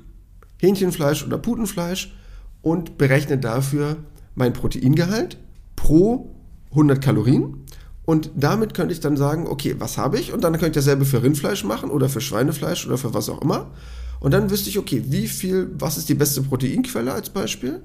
Hähnchenfleisch 0.62 1.26
oder 1.26 1.36
Putenfleisch 1.36 2.16
und 2.62 2.96
berechne 2.96 3.36
dafür 3.36 3.98
mein 4.34 4.54
Proteingehalt 4.54 5.36
pro 5.76 6.34
100 6.70 7.04
Kalorien. 7.04 7.66
Und 8.06 8.30
damit 8.34 8.72
könnte 8.72 8.94
ich 8.94 9.00
dann 9.00 9.18
sagen, 9.18 9.46
okay, 9.46 9.76
was 9.78 9.98
habe 9.98 10.18
ich? 10.18 10.32
Und 10.32 10.42
dann 10.42 10.54
könnte 10.54 10.68
ich 10.68 10.84
dasselbe 10.84 11.04
für 11.04 11.22
Rindfleisch 11.22 11.62
machen 11.62 11.90
oder 11.90 12.08
für 12.08 12.22
Schweinefleisch 12.22 12.86
oder 12.86 12.96
für 12.96 13.12
was 13.12 13.28
auch 13.28 13.42
immer. 13.42 13.72
Und 14.20 14.32
dann 14.32 14.48
wüsste 14.48 14.70
ich, 14.70 14.78
okay, 14.78 15.04
wie 15.06 15.28
viel, 15.28 15.68
was 15.78 15.98
ist 15.98 16.08
die 16.08 16.14
beste 16.14 16.40
Proteinquelle 16.40 17.12
als 17.12 17.28
Beispiel? 17.28 17.82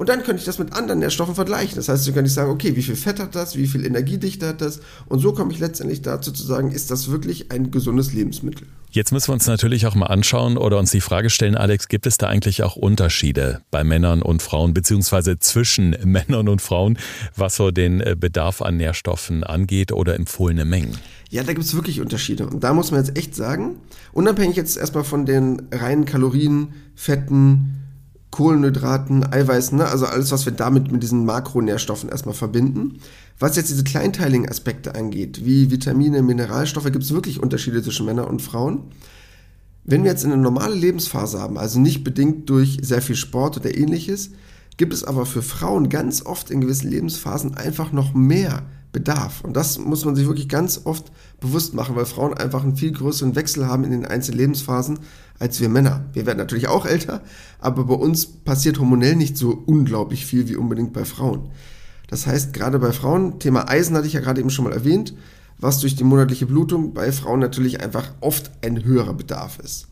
Und 0.00 0.08
dann 0.08 0.22
könnte 0.22 0.40
ich 0.40 0.46
das 0.46 0.58
mit 0.58 0.72
anderen 0.72 1.00
Nährstoffen 1.00 1.34
vergleichen. 1.34 1.76
Das 1.76 1.90
heißt, 1.90 2.04
so 2.04 2.12
könnte 2.12 2.28
ich 2.28 2.32
sagen, 2.32 2.50
okay, 2.50 2.74
wie 2.74 2.82
viel 2.82 2.96
Fett 2.96 3.20
hat 3.20 3.34
das, 3.34 3.56
wie 3.56 3.66
viel 3.66 3.84
Energiedichte 3.84 4.48
hat 4.48 4.62
das? 4.62 4.80
Und 5.10 5.18
so 5.18 5.34
komme 5.34 5.52
ich 5.52 5.58
letztendlich 5.58 6.00
dazu 6.00 6.32
zu 6.32 6.42
sagen, 6.42 6.72
ist 6.72 6.90
das 6.90 7.10
wirklich 7.10 7.52
ein 7.52 7.70
gesundes 7.70 8.14
Lebensmittel? 8.14 8.66
Jetzt 8.90 9.12
müssen 9.12 9.28
wir 9.28 9.34
uns 9.34 9.46
natürlich 9.46 9.86
auch 9.86 9.94
mal 9.94 10.06
anschauen 10.06 10.56
oder 10.56 10.78
uns 10.78 10.90
die 10.90 11.02
Frage 11.02 11.28
stellen, 11.28 11.54
Alex, 11.54 11.88
gibt 11.88 12.06
es 12.06 12.16
da 12.16 12.28
eigentlich 12.28 12.62
auch 12.62 12.76
Unterschiede 12.76 13.60
bei 13.70 13.84
Männern 13.84 14.22
und 14.22 14.40
Frauen, 14.40 14.72
beziehungsweise 14.72 15.38
zwischen 15.38 15.90
Männern 16.04 16.48
und 16.48 16.62
Frauen, 16.62 16.96
was 17.36 17.56
so 17.56 17.70
den 17.70 18.00
äh, 18.00 18.16
Bedarf 18.18 18.62
an 18.62 18.78
Nährstoffen 18.78 19.44
angeht 19.44 19.92
oder 19.92 20.14
empfohlene 20.14 20.64
Mengen? 20.64 20.96
Ja, 21.28 21.42
da 21.42 21.52
gibt 21.52 21.66
es 21.66 21.74
wirklich 21.74 22.00
Unterschiede. 22.00 22.46
Und 22.46 22.64
da 22.64 22.72
muss 22.72 22.90
man 22.90 23.04
jetzt 23.04 23.18
echt 23.18 23.36
sagen, 23.36 23.76
unabhängig 24.14 24.56
jetzt 24.56 24.78
erstmal 24.78 25.04
von 25.04 25.26
den 25.26 25.68
reinen 25.70 26.06
Kalorien, 26.06 26.68
Fetten, 26.94 27.80
Kohlenhydraten, 28.30 29.24
Eiweißen, 29.32 29.78
ne? 29.78 29.86
also 29.86 30.06
alles, 30.06 30.30
was 30.30 30.44
wir 30.44 30.52
damit 30.52 30.92
mit 30.92 31.02
diesen 31.02 31.24
Makronährstoffen 31.24 32.08
erstmal 32.08 32.34
verbinden. 32.34 32.98
Was 33.38 33.56
jetzt 33.56 33.70
diese 33.70 33.84
kleinteiligen 33.84 34.48
Aspekte 34.48 34.94
angeht, 34.94 35.44
wie 35.44 35.70
Vitamine, 35.70 36.22
Mineralstoffe, 36.22 36.92
gibt 36.92 37.02
es 37.02 37.12
wirklich 37.12 37.42
Unterschiede 37.42 37.82
zwischen 37.82 38.06
Männern 38.06 38.28
und 38.28 38.42
Frauen. 38.42 38.82
Wenn 39.84 40.04
wir 40.04 40.10
jetzt 40.10 40.24
eine 40.24 40.36
normale 40.36 40.74
Lebensphase 40.74 41.40
haben, 41.40 41.58
also 41.58 41.80
nicht 41.80 42.04
bedingt 42.04 42.48
durch 42.50 42.78
sehr 42.82 43.02
viel 43.02 43.16
Sport 43.16 43.56
oder 43.56 43.76
ähnliches, 43.76 44.30
gibt 44.76 44.92
es 44.92 45.04
aber 45.04 45.26
für 45.26 45.42
Frauen 45.42 45.88
ganz 45.88 46.24
oft 46.24 46.50
in 46.50 46.60
gewissen 46.60 46.90
Lebensphasen 46.90 47.54
einfach 47.54 47.92
noch 47.92 48.14
mehr 48.14 48.62
Bedarf. 48.92 49.42
Und 49.42 49.54
das 49.54 49.78
muss 49.78 50.04
man 50.04 50.16
sich 50.16 50.26
wirklich 50.26 50.48
ganz 50.48 50.82
oft 50.84 51.12
bewusst 51.40 51.74
machen, 51.74 51.96
weil 51.96 52.06
Frauen 52.06 52.34
einfach 52.34 52.64
einen 52.64 52.76
viel 52.76 52.92
größeren 52.92 53.36
Wechsel 53.36 53.66
haben 53.66 53.84
in 53.84 53.92
den 53.92 54.04
einzelnen 54.04 54.38
Lebensphasen 54.38 54.98
als 55.38 55.60
wir 55.60 55.68
Männer. 55.68 56.04
Wir 56.12 56.26
werden 56.26 56.38
natürlich 56.38 56.68
auch 56.68 56.86
älter, 56.86 57.22
aber 57.60 57.84
bei 57.84 57.94
uns 57.94 58.26
passiert 58.26 58.78
hormonell 58.78 59.16
nicht 59.16 59.36
so 59.36 59.62
unglaublich 59.66 60.26
viel 60.26 60.48
wie 60.48 60.56
unbedingt 60.56 60.92
bei 60.92 61.04
Frauen. 61.04 61.50
Das 62.08 62.26
heißt, 62.26 62.52
gerade 62.52 62.78
bei 62.78 62.92
Frauen, 62.92 63.38
Thema 63.38 63.68
Eisen 63.68 63.96
hatte 63.96 64.06
ich 64.06 64.12
ja 64.12 64.20
gerade 64.20 64.40
eben 64.40 64.50
schon 64.50 64.64
mal 64.64 64.74
erwähnt, 64.74 65.14
was 65.58 65.78
durch 65.78 65.94
die 65.94 66.04
monatliche 66.04 66.46
Blutung 66.46 66.92
bei 66.92 67.12
Frauen 67.12 67.40
natürlich 67.40 67.82
einfach 67.82 68.12
oft 68.20 68.50
ein 68.64 68.84
höherer 68.84 69.14
Bedarf 69.14 69.58
ist. 69.60 69.86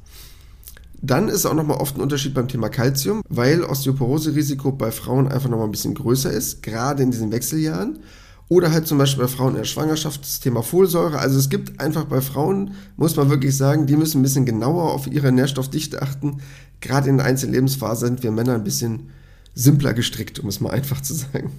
Dann 1.01 1.29
ist 1.29 1.47
auch 1.47 1.55
nochmal 1.55 1.79
oft 1.79 1.97
ein 1.97 2.01
Unterschied 2.01 2.35
beim 2.35 2.49
Thema 2.49 2.69
Kalzium, 2.69 3.23
weil 3.29 3.63
Osteoporose-Risiko 3.63 4.73
bei 4.73 4.91
Frauen 4.91 5.29
einfach 5.29 5.49
nochmal 5.49 5.69
ein 5.69 5.73
bisschen 5.73 5.95
größer 5.95 6.31
ist, 6.31 6.63
gerade 6.63 7.05
in 7.05 7.13
diesen 7.13 7.31
Wechseljahren. 7.31 8.01
Oder 8.49 8.73
halt 8.73 8.87
zum 8.87 8.97
Beispiel 8.97 9.25
bei 9.25 9.29
Frauen 9.29 9.51
in 9.51 9.59
der 9.59 9.65
Schwangerschaft 9.65 10.23
das 10.23 10.41
Thema 10.41 10.63
Folsäure. 10.63 11.19
Also 11.19 11.39
es 11.39 11.51
gibt 11.51 11.81
einfach 11.81 12.05
bei 12.05 12.23
Frauen, 12.23 12.73
muss 12.97 13.17
man 13.17 13.29
wirklich 13.29 13.57
sagen, 13.57 13.87
die 13.87 13.97
müssen 13.97 14.21
ein 14.21 14.23
bisschen 14.23 14.47
genauer 14.47 14.93
auf 14.93 15.07
ihre 15.07 15.33
Nährstoffdichte 15.33 16.01
achten. 16.01 16.39
Gerade 16.81 17.11
in 17.11 17.19
der 17.19 17.27
einzelnen 17.27 17.55
Lebensphase 17.55 18.07
sind 18.07 18.23
wir 18.23 18.31
Männer 18.31 18.55
ein 18.55 18.65
bisschen 18.65 19.11
simpler 19.55 19.93
gestrickt, 19.93 20.39
um 20.39 20.49
es 20.49 20.61
mal 20.61 20.71
einfach 20.71 21.03
zu 21.03 21.15
sagen. 21.15 21.51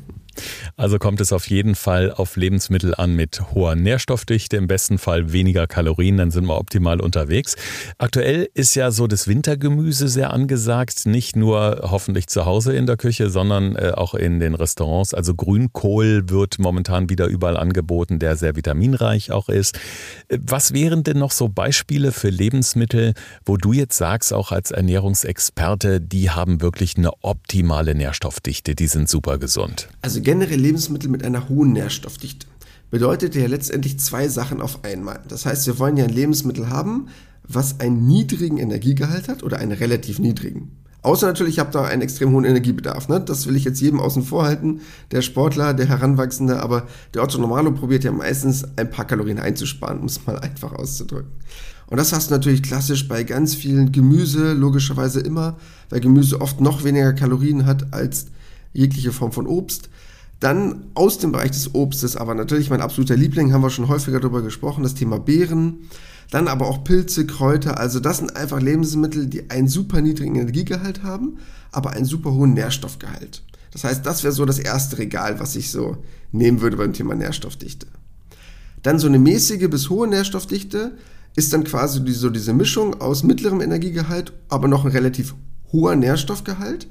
Also 0.78 1.00
kommt 1.00 1.22
es 1.22 1.34
auf 1.34 1.50
jeden 1.50 1.76
Fall 1.76 2.12
auf 2.12 2.36
Lebensmittel 2.36 2.96
an 2.96 3.16
mit 3.16 3.42
hoher 3.54 3.76
Nährstoffdichte, 3.76 4.58
im 4.58 4.68
besten 4.68 4.98
Fall 4.98 5.34
weniger 5.34 5.68
Kalorien, 5.68 6.18
dann 6.18 6.32
sind 6.32 6.46
wir 6.46 6.58
optimal 6.58 7.02
unterwegs. 7.02 7.56
Aktuell 7.98 8.50
ist 8.54 8.76
ja 8.76 8.92
so 8.92 9.08
das 9.08 9.28
Wintergemüse 9.28 10.08
sehr 10.08 10.32
angesagt, 10.32 11.06
nicht 11.06 11.36
nur 11.36 11.82
hoffentlich 11.84 12.28
zu 12.28 12.46
Hause 12.46 12.74
in 12.74 12.86
der 12.86 12.98
Küche, 12.98 13.30
sondern 13.30 13.76
äh, 13.76 13.92
auch 13.96 14.14
in 14.14 14.40
den 14.40 14.56
Restaurants. 14.56 15.14
Also 15.14 15.34
Grünkohl 15.36 16.30
wird 16.30 16.60
momentan 16.60 17.10
wieder 17.10 17.28
überall 17.28 17.58
angeboten, 17.58 18.20
der 18.20 18.36
sehr 18.36 18.56
vitaminreich 18.56 19.32
auch 19.32 19.50
ist. 19.50 19.80
Was 20.30 20.74
wären 20.74 21.04
denn 21.04 21.18
noch 21.18 21.32
so 21.32 21.50
Beispiele 21.50 22.12
für 22.12 22.30
Lebensmittel, 22.30 23.14
wo 23.46 23.58
du 23.58 23.74
jetzt 23.74 23.98
sagst, 23.98 24.34
auch 24.34 24.52
als 24.52 24.72
Ernährungsexperte, 24.72 26.02
die 26.02 26.30
haben 26.30 26.62
wirklich 26.62 26.98
eine 26.98 27.12
optimale 27.22 27.96
Nährstoffdichte, 27.96 28.76
die 28.76 28.88
sind 28.88 29.10
super 29.10 29.38
gesund? 29.38 29.90
Also 30.02 30.22
generell 30.30 30.60
Lebensmittel 30.60 31.10
mit 31.10 31.26
einer 31.26 31.50
hohen 31.50 31.74
Nährstoffdichte 31.74 32.46
bedeutet 32.92 33.34
ja 33.34 33.48
letztendlich 33.48 34.00
zwei 34.00 34.28
Sachen 34.28 34.62
auf 34.62 34.84
einmal. 34.84 35.22
Das 35.28 35.48
heißt, 35.48 35.66
wir 35.66 35.80
wollen 35.80 35.98
ja 35.98 36.04
ein 36.04 36.14
Lebensmittel 36.14 36.70
haben, 36.70 37.08
was 37.42 37.80
einen 37.80 38.06
niedrigen 38.06 38.60
Energiegehalt 38.60 39.28
hat 39.28 39.42
oder 39.42 39.58
einen 39.58 39.72
relativ 39.72 40.20
niedrigen. 40.20 40.78
Außer 41.02 41.26
natürlich, 41.26 41.56
ich 41.56 41.60
habe 41.60 41.72
da 41.72 41.86
einen 41.86 42.04
extrem 42.04 42.32
hohen 42.32 42.46
Energiebedarf. 42.46 43.08
Ne? 43.08 43.20
Das 43.20 43.48
will 43.48 43.56
ich 43.56 43.64
jetzt 43.64 43.82
jedem 43.82 44.00
außen 44.00 44.22
vor 44.22 44.44
halten. 44.44 44.82
Der 45.10 45.24
Sportler, 45.24 45.74
der 45.74 45.88
Heranwachsende, 45.88 46.62
aber 46.62 46.86
der 47.16 47.24
Otto 47.24 47.40
Normalo 47.40 47.72
probiert 47.72 48.04
ja 48.04 48.12
meistens 48.12 48.64
ein 48.76 48.92
paar 48.92 49.08
Kalorien 49.08 49.40
einzusparen, 49.40 49.98
um 49.98 50.06
es 50.06 50.28
mal 50.28 50.38
einfach 50.38 50.74
auszudrücken. 50.74 51.32
Und 51.88 51.98
das 51.98 52.14
hast 52.14 52.30
du 52.30 52.36
natürlich 52.36 52.62
klassisch 52.62 53.08
bei 53.08 53.24
ganz 53.24 53.56
vielen 53.56 53.92
Gemüse, 53.92 54.54
logischerweise 54.54 55.22
immer, 55.22 55.58
weil 55.90 56.02
Gemüse 56.02 56.40
oft 56.40 56.62
noch 56.62 56.84
weniger 56.84 57.14
Kalorien 57.14 57.66
hat 57.66 57.92
als 57.96 58.28
jegliche 58.74 59.12
Form 59.12 59.32
von 59.32 59.48
Obst. 59.48 59.90
Dann 60.40 60.86
aus 60.94 61.18
dem 61.18 61.34
Bereich 61.34 61.52
des 61.52 61.76
Obstes, 61.76 62.16
aber 62.16 62.34
natürlich 62.34 62.70
mein 62.70 62.82
absoluter 62.82 63.18
Liebling, 63.18 63.52
haben 63.52 63.62
wir 63.62 63.70
schon 63.70 63.90
häufiger 63.90 64.20
darüber 64.20 64.42
gesprochen, 64.42 64.84
das 64.84 64.94
Thema 64.94 65.20
Beeren. 65.20 65.90
Dann 66.32 66.48
aber 66.48 66.68
auch 66.68 66.84
Pilze, 66.84 67.26
Kräuter, 67.26 67.80
also 67.80 68.00
das 68.00 68.20
sind 68.20 68.36
einfach 68.36 68.62
Lebensmittel, 68.62 69.26
die 69.26 69.50
einen 69.50 69.68
super 69.68 70.00
niedrigen 70.00 70.36
Energiegehalt 70.36 71.04
haben, 71.04 71.40
aber 71.72 71.92
einen 71.92 72.06
super 72.06 72.32
hohen 72.32 72.54
Nährstoffgehalt. 72.54 73.42
Das 73.72 73.84
heißt, 73.84 74.06
das 74.06 74.24
wäre 74.24 74.34
so 74.34 74.46
das 74.46 74.60
erste 74.60 75.00
Regal, 75.00 75.40
was 75.40 75.56
ich 75.56 75.72
so 75.72 75.98
nehmen 76.32 76.62
würde 76.62 76.78
beim 76.78 76.94
Thema 76.94 77.16
Nährstoffdichte. 77.16 77.88
Dann 78.84 79.00
so 79.00 79.08
eine 79.08 79.20
mäßige 79.20 79.70
bis 79.70 79.90
hohe 79.90 80.08
Nährstoffdichte 80.08 80.94
ist 81.36 81.52
dann 81.54 81.64
quasi 81.64 82.02
so 82.14 82.30
diese 82.30 82.54
Mischung 82.54 83.02
aus 83.02 83.24
mittlerem 83.24 83.62
Energiegehalt, 83.62 84.34
aber 84.48 84.68
noch 84.68 84.86
ein 84.86 84.92
relativ 84.92 85.36
hoher 85.72 85.96
Nährstoffgehalt. 85.96 86.88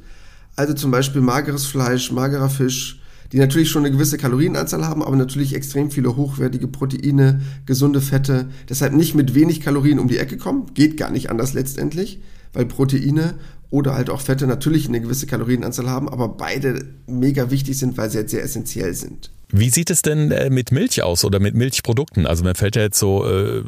Also 0.57 0.75
zum 0.75 0.91
Beispiel 0.91 1.21
mageres 1.21 1.67
Fleisch, 1.67 2.11
magerer 2.11 2.51
Fisch, 2.51 3.01
die 3.33 3.39
natürlich 3.39 3.71
schon 3.71 3.85
eine 3.85 3.93
gewisse 3.93 4.19
Kalorienanzahl 4.19 4.87
haben, 4.87 5.03
aber 5.03 5.17
natürlich 5.17 5.55
extrem 5.55 5.91
viele 5.91 6.17
hochwertige 6.17 6.69
Proteine, 6.69 7.43
gesunde 7.67 8.01
Fette. 8.01 8.49
Deshalb 8.69 8.95
nicht 8.95 9.15
mit 9.15 9.35
wenig 9.35 9.61
Kalorien 9.61 9.99
um 9.99 10.09
die 10.09 10.19
Ecke 10.19 10.37
kommen. 10.37 10.67
Geht 10.75 10.97
gar 10.97 11.11
nicht 11.11 11.31
anders 11.31 11.53
letztendlich, 11.53 12.21
weil 12.53 12.67
Proteine 12.67 13.35
oder 13.71 13.95
halt 13.95 14.09
auch 14.09 14.21
Fette 14.21 14.47
natürlich 14.47 14.89
eine 14.89 15.01
gewisse 15.01 15.27
Kalorienanzahl 15.27 15.91
haben, 15.91 16.09
aber 16.09 16.29
beide 16.29 16.87
mega 17.07 17.51
wichtig 17.51 17.79
sind, 17.79 17.99
weil 17.99 18.11
sie 18.11 18.19
halt 18.19 18.31
sehr 18.31 18.43
essentiell 18.43 18.95
sind. 18.95 19.31
Wie 19.51 19.71
sieht 19.71 19.91
es 19.91 20.03
denn 20.03 20.31
äh, 20.31 20.51
mit 20.51 20.73
Milch 20.73 21.03
aus 21.03 21.25
oder 21.25 21.39
mit 21.39 21.55
Milchprodukten? 21.55 22.27
Also 22.27 22.45
mir 22.45 22.55
fällt 22.55 22.77
ja 22.77 22.83
jetzt 22.83 22.99
so 22.99 23.27
äh, 23.27 23.63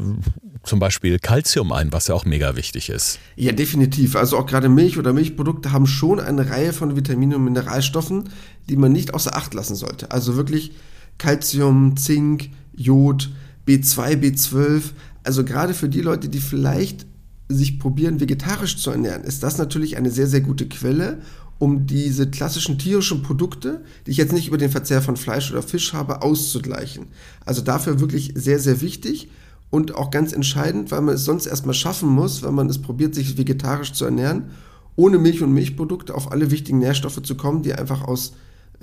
zum 0.63 0.79
Beispiel 0.79 1.19
Kalzium 1.19 1.73
ein, 1.73 1.93
was 1.93 2.09
ja 2.09 2.15
auch 2.15 2.25
mega 2.25 2.57
wichtig 2.57 2.91
ist. 2.91 3.19
Ja, 3.37 3.53
definitiv. 3.53 4.17
Also 4.17 4.37
auch 4.37 4.47
gerade 4.47 4.69
Milch 4.69 4.99
oder 4.99 5.13
Milchprodukte 5.13 5.73
haben 5.73 5.87
schon 5.87 6.21
eine 6.21 6.51
Reihe 6.51 6.73
von 6.73 6.97
Vitaminen 6.97 7.37
und 7.37 7.45
Mineralstoffen, 7.45 8.31
die 8.69 8.77
man 8.77 8.93
nicht 8.93 9.15
außer 9.15 9.35
Acht 9.37 9.55
lassen 9.55 9.75
sollte. 9.75 10.11
Also 10.11 10.37
wirklich 10.37 10.73
Kalzium, 11.19 11.97
Zink, 11.97 12.51
Jod, 12.75 13.31
B2, 13.67 14.17
B12. 14.17 14.83
Also 15.23 15.45
gerade 15.45 15.75
für 15.75 15.89
die 15.89 16.03
Leute, 16.03 16.29
die 16.29 16.41
vielleicht 16.41 17.07
sich 17.49 17.79
probieren, 17.79 18.21
vegetarisch 18.21 18.77
zu 18.77 18.91
ernähren, 18.91 19.25
ist 19.25 19.43
das 19.43 19.59
natürlich 19.59 19.97
eine 19.97 20.11
sehr, 20.11 20.27
sehr 20.27 20.41
gute 20.41 20.69
Quelle, 20.69 21.21
um 21.59 21.87
diese 21.87 22.31
klassischen 22.31 22.79
tierischen 22.79 23.23
Produkte, 23.23 23.83
die 24.07 24.13
ich 24.13 24.17
jetzt 24.17 24.33
nicht 24.33 24.49
über 24.49 24.57
den 24.57 24.71
Verzehr 24.71 25.03
von 25.03 25.17
Fleisch 25.17 25.51
oder 25.51 25.63
Fisch 25.63 25.93
habe, 25.93 26.23
auszugleichen. 26.23 27.09
Also 27.45 27.61
dafür 27.61 28.01
wirklich 28.01 28.33
sehr, 28.35 28.59
sehr 28.59 28.81
wichtig 28.81 29.29
und 29.71 29.95
auch 29.95 30.11
ganz 30.11 30.33
entscheidend, 30.33 30.91
weil 30.91 31.01
man 31.01 31.15
es 31.15 31.25
sonst 31.25 31.47
erstmal 31.47 31.75
schaffen 31.75 32.09
muss, 32.09 32.43
wenn 32.43 32.55
man 32.55 32.69
es 32.69 32.83
probiert, 32.83 33.15
sich 33.15 33.39
vegetarisch 33.39 33.93
zu 33.93 34.05
ernähren, 34.05 34.51
ohne 34.97 35.19
Milch 35.19 35.43
und 35.43 35.53
Milchprodukte 35.53 36.15
auf 36.15 36.33
alle 36.33 36.51
wichtigen 36.51 36.79
Nährstoffe 36.79 37.23
zu 37.23 37.37
kommen, 37.37 37.63
die 37.63 37.73
einfach 37.73 38.03
aus 38.03 38.35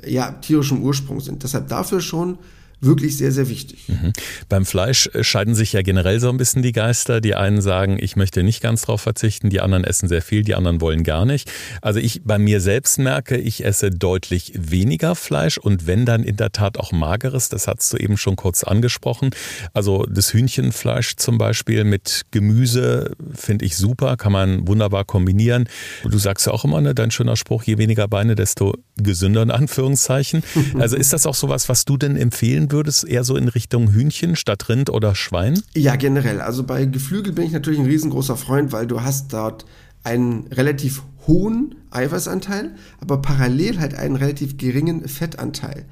ja, 0.06 0.32
tierischem 0.32 0.82
Ursprung 0.82 1.20
sind. 1.20 1.44
Deshalb 1.44 1.68
dafür 1.68 2.00
schon 2.00 2.38
wirklich 2.80 3.18
sehr, 3.18 3.32
sehr 3.32 3.50
wichtig. 3.50 3.88
Mhm. 3.88 4.14
Beim 4.50 4.66
Fleisch 4.66 5.10
äh, 5.14 5.24
scheiden 5.24 5.56
sich 5.56 5.74
ja 5.74 5.82
generell 5.82 6.20
so 6.20 6.30
ein 6.30 6.38
bisschen 6.38 6.62
die 6.62 6.72
Geister. 6.72 7.22
Die 7.22 7.36
einen 7.36 7.62
sagen, 7.62 7.98
ich 8.00 8.16
möchte 8.16 8.44
nicht 8.44 8.62
ganz 8.62 8.84
drauf 8.84 9.02
verzichten, 9.02 9.50
die 9.50 9.62
anderen 9.62 9.84
essen 9.84 10.08
sehr 10.08 10.22
viel, 10.22 10.44
die 10.44 10.56
anderen 10.56 10.82
wollen 10.82 11.04
gar 11.04 11.26
nicht. 11.26 11.52
Also 11.82 12.00
ich 12.00 12.22
bei 12.24 12.38
mir 12.38 12.62
selbst 12.62 13.00
merke, 13.00 13.38
ich 13.38 13.66
esse 13.66 13.90
deutlich 13.90 14.54
weniger 14.56 15.16
Fleisch 15.16 15.58
und 15.58 15.88
wenn 15.88 16.06
dann 16.06 16.24
in 16.24 16.38
der 16.38 16.52
Tat 16.52 16.78
auch 16.78 16.92
mageres, 16.92 17.50
das 17.50 17.68
hast 17.68 17.92
du 17.94 17.98
eben 17.98 18.18
schon 18.18 18.36
kurz 18.36 18.64
angesprochen. 18.64 19.32
Also 19.74 20.04
das 20.04 20.34
Hühnchenfleisch 20.34 21.16
zum 21.18 21.38
Beispiel 21.38 21.84
mit 21.84 22.24
Gemüse 22.32 23.16
finde 23.34 23.66
ich 23.66 23.76
super, 23.76 24.18
kann 24.18 24.32
man 24.32 24.68
wunderbar 24.68 25.06
kombinieren. 25.06 25.68
Du 26.04 26.18
sagst 26.18 26.46
ja 26.46 26.54
auch 26.54 26.64
immer, 26.64 26.82
ne, 26.82 26.94
dein 26.94 27.12
schöner 27.12 27.36
Spruch, 27.36 27.64
je 27.64 27.78
weniger 27.78 28.08
Beine, 28.08 28.36
desto 28.36 28.74
gesünder 28.98 29.42
in 29.42 29.52
Anführungszeichen. 29.52 30.44
Also 30.78 30.96
ist 30.96 31.14
das 31.14 31.26
auch 31.26 31.34
sowas, 31.34 31.70
was 31.70 31.86
du 31.86 31.98
denn 31.98 32.16
empfehlen 32.16 32.67
würdest, 32.72 33.08
eher 33.08 33.24
so 33.24 33.36
in 33.36 33.48
Richtung 33.48 33.92
Hühnchen 33.92 34.36
statt 34.36 34.70
Rind 34.70 34.90
oder 34.90 35.16
Schwein? 35.16 35.62
Ja, 35.76 35.96
generell. 35.96 36.42
Also 36.42 36.64
bei 36.64 36.86
Geflügel 36.86 37.34
bin 37.34 37.46
ich 37.46 37.52
natürlich 37.52 37.80
ein 37.80 37.86
riesengroßer 37.86 38.38
Freund, 38.38 38.72
weil 38.72 38.88
du 38.88 39.02
hast 39.02 39.34
dort 39.34 39.66
einen 40.04 40.48
relativ 40.48 41.04
hohen 41.28 41.76
Eiweißanteil, 41.92 42.76
aber 43.00 43.22
parallel 43.22 43.80
halt 43.80 43.96
einen 43.96 44.16
relativ 44.16 44.58
geringen 44.58 45.08
Fettanteil. 45.08 45.86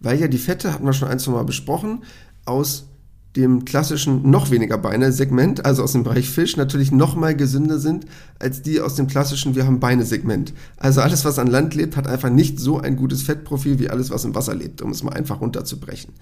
Weil 0.00 0.18
ja 0.18 0.28
die 0.28 0.38
Fette, 0.38 0.72
hatten 0.72 0.84
wir 0.84 0.92
schon 0.92 1.08
ein, 1.08 1.18
zwei 1.18 1.32
Mal 1.32 1.44
besprochen, 1.44 2.02
aus 2.44 2.89
dem 3.36 3.64
klassischen 3.64 4.28
noch 4.28 4.50
weniger 4.50 4.76
Beine 4.76 5.12
Segment, 5.12 5.64
also 5.64 5.84
aus 5.84 5.92
dem 5.92 6.02
Bereich 6.02 6.28
Fisch, 6.28 6.56
natürlich 6.56 6.90
noch 6.90 7.14
mal 7.14 7.36
gesünder 7.36 7.78
sind 7.78 8.06
als 8.40 8.62
die 8.62 8.80
aus 8.80 8.96
dem 8.96 9.06
klassischen 9.06 9.54
wir 9.54 9.66
haben 9.66 9.78
Beine 9.78 10.04
Segment. 10.04 10.52
Also 10.76 11.00
alles, 11.00 11.24
was 11.24 11.38
an 11.38 11.46
Land 11.46 11.74
lebt, 11.74 11.96
hat 11.96 12.08
einfach 12.08 12.30
nicht 12.30 12.58
so 12.58 12.80
ein 12.80 12.96
gutes 12.96 13.22
Fettprofil 13.22 13.78
wie 13.78 13.88
alles, 13.88 14.10
was 14.10 14.24
im 14.24 14.34
Wasser 14.34 14.54
lebt, 14.54 14.82
um 14.82 14.90
es 14.90 15.04
mal 15.04 15.12
einfach 15.12 15.40
runterzubrechen. 15.40 16.12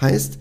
Heißt, 0.00 0.38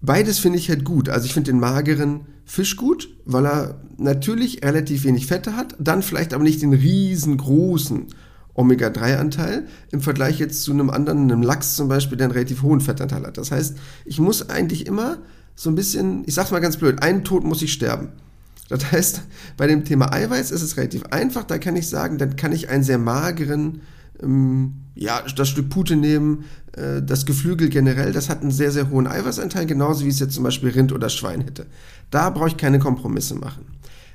beides 0.00 0.38
finde 0.40 0.58
ich 0.58 0.68
halt 0.68 0.84
gut. 0.84 1.08
Also 1.08 1.26
ich 1.26 1.34
finde 1.34 1.52
den 1.52 1.60
mageren 1.60 2.22
Fisch 2.44 2.76
gut, 2.76 3.08
weil 3.24 3.46
er 3.46 3.80
natürlich 3.98 4.64
relativ 4.64 5.04
wenig 5.04 5.26
Fette 5.26 5.56
hat, 5.56 5.76
dann 5.78 6.02
vielleicht 6.02 6.34
aber 6.34 6.42
nicht 6.42 6.62
den 6.62 6.72
riesengroßen 6.72 8.06
Omega-3-Anteil 8.54 9.66
im 9.92 10.00
Vergleich 10.00 10.38
jetzt 10.38 10.62
zu 10.62 10.72
einem 10.72 10.90
anderen, 10.90 11.30
einem 11.30 11.42
Lachs 11.42 11.76
zum 11.76 11.88
Beispiel, 11.88 12.16
der 12.16 12.26
einen 12.26 12.32
relativ 12.32 12.62
hohen 12.62 12.80
Fettanteil 12.80 13.26
hat. 13.26 13.36
Das 13.36 13.50
heißt, 13.50 13.76
ich 14.04 14.18
muss 14.18 14.48
eigentlich 14.48 14.86
immer 14.86 15.18
so 15.56 15.70
ein 15.70 15.74
bisschen, 15.74 16.22
ich 16.26 16.34
sag's 16.34 16.50
mal 16.50 16.60
ganz 16.60 16.76
blöd, 16.76 17.02
einen 17.02 17.24
Tod 17.24 17.42
muss 17.42 17.62
ich 17.62 17.72
sterben. 17.72 18.10
Das 18.68 18.92
heißt, 18.92 19.22
bei 19.56 19.66
dem 19.66 19.84
Thema 19.84 20.12
Eiweiß 20.12 20.50
ist 20.50 20.62
es 20.62 20.76
relativ 20.76 21.04
einfach, 21.06 21.44
da 21.44 21.58
kann 21.58 21.76
ich 21.76 21.88
sagen, 21.88 22.18
dann 22.18 22.36
kann 22.36 22.52
ich 22.52 22.68
einen 22.68 22.84
sehr 22.84 22.98
mageren, 22.98 23.80
ähm, 24.22 24.74
ja, 24.94 25.22
das 25.22 25.48
Stück 25.48 25.70
Pute 25.70 25.96
nehmen, 25.96 26.44
äh, 26.72 27.00
das 27.02 27.26
Geflügel 27.26 27.68
generell, 27.68 28.12
das 28.12 28.28
hat 28.28 28.42
einen 28.42 28.50
sehr, 28.50 28.70
sehr 28.70 28.90
hohen 28.90 29.06
Eiweißanteil, 29.06 29.66
genauso 29.66 30.04
wie 30.04 30.10
es 30.10 30.20
jetzt 30.20 30.34
zum 30.34 30.44
Beispiel 30.44 30.70
Rind 30.70 30.92
oder 30.92 31.08
Schwein 31.08 31.40
hätte. 31.40 31.66
Da 32.10 32.28
brauche 32.30 32.48
ich 32.48 32.56
keine 32.56 32.78
Kompromisse 32.78 33.34
machen. 33.34 33.64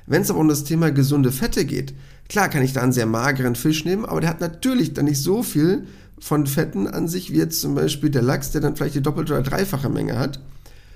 Wenn 0.06 0.22
es 0.22 0.30
aber 0.30 0.40
um 0.40 0.48
das 0.48 0.64
Thema 0.64 0.92
gesunde 0.92 1.32
Fette 1.32 1.64
geht, 1.64 1.94
klar 2.28 2.48
kann 2.48 2.62
ich 2.62 2.72
da 2.72 2.82
einen 2.82 2.92
sehr 2.92 3.06
mageren 3.06 3.56
Fisch 3.56 3.84
nehmen, 3.84 4.04
aber 4.04 4.20
der 4.20 4.30
hat 4.30 4.40
natürlich 4.40 4.94
dann 4.94 5.06
nicht 5.06 5.20
so 5.20 5.42
viel 5.42 5.86
von 6.18 6.46
Fetten 6.46 6.86
an 6.86 7.08
sich, 7.08 7.32
wie 7.32 7.38
jetzt 7.38 7.60
zum 7.60 7.74
Beispiel 7.74 8.10
der 8.10 8.22
Lachs, 8.22 8.50
der 8.50 8.60
dann 8.60 8.76
vielleicht 8.76 8.96
die 8.96 9.02
doppelte 9.02 9.32
oder 9.32 9.42
dreifache 9.42 9.88
Menge 9.88 10.18
hat 10.18 10.40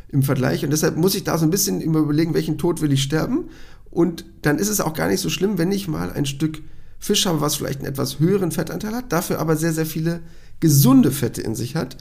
im 0.08 0.22
Vergleich. 0.22 0.64
Und 0.64 0.70
deshalb 0.70 0.96
muss 0.96 1.14
ich 1.14 1.24
da 1.24 1.38
so 1.38 1.44
ein 1.46 1.50
bisschen 1.50 1.80
immer 1.80 2.00
überlegen, 2.00 2.34
welchen 2.34 2.58
Tod 2.58 2.80
will 2.80 2.92
ich 2.92 3.02
sterben. 3.02 3.48
Und 3.90 4.24
dann 4.42 4.58
ist 4.58 4.68
es 4.68 4.80
auch 4.80 4.94
gar 4.94 5.08
nicht 5.08 5.20
so 5.20 5.30
schlimm, 5.30 5.58
wenn 5.58 5.72
ich 5.72 5.88
mal 5.88 6.12
ein 6.12 6.26
Stück 6.26 6.62
Fisch 6.98 7.26
habe, 7.26 7.40
was 7.40 7.56
vielleicht 7.56 7.80
einen 7.80 7.88
etwas 7.88 8.18
höheren 8.18 8.52
Fettanteil 8.52 8.94
hat, 8.94 9.12
dafür 9.12 9.38
aber 9.38 9.56
sehr, 9.56 9.72
sehr 9.72 9.86
viele 9.86 10.20
gesunde 10.60 11.12
Fette 11.12 11.42
in 11.42 11.54
sich 11.54 11.76
hat. 11.76 11.96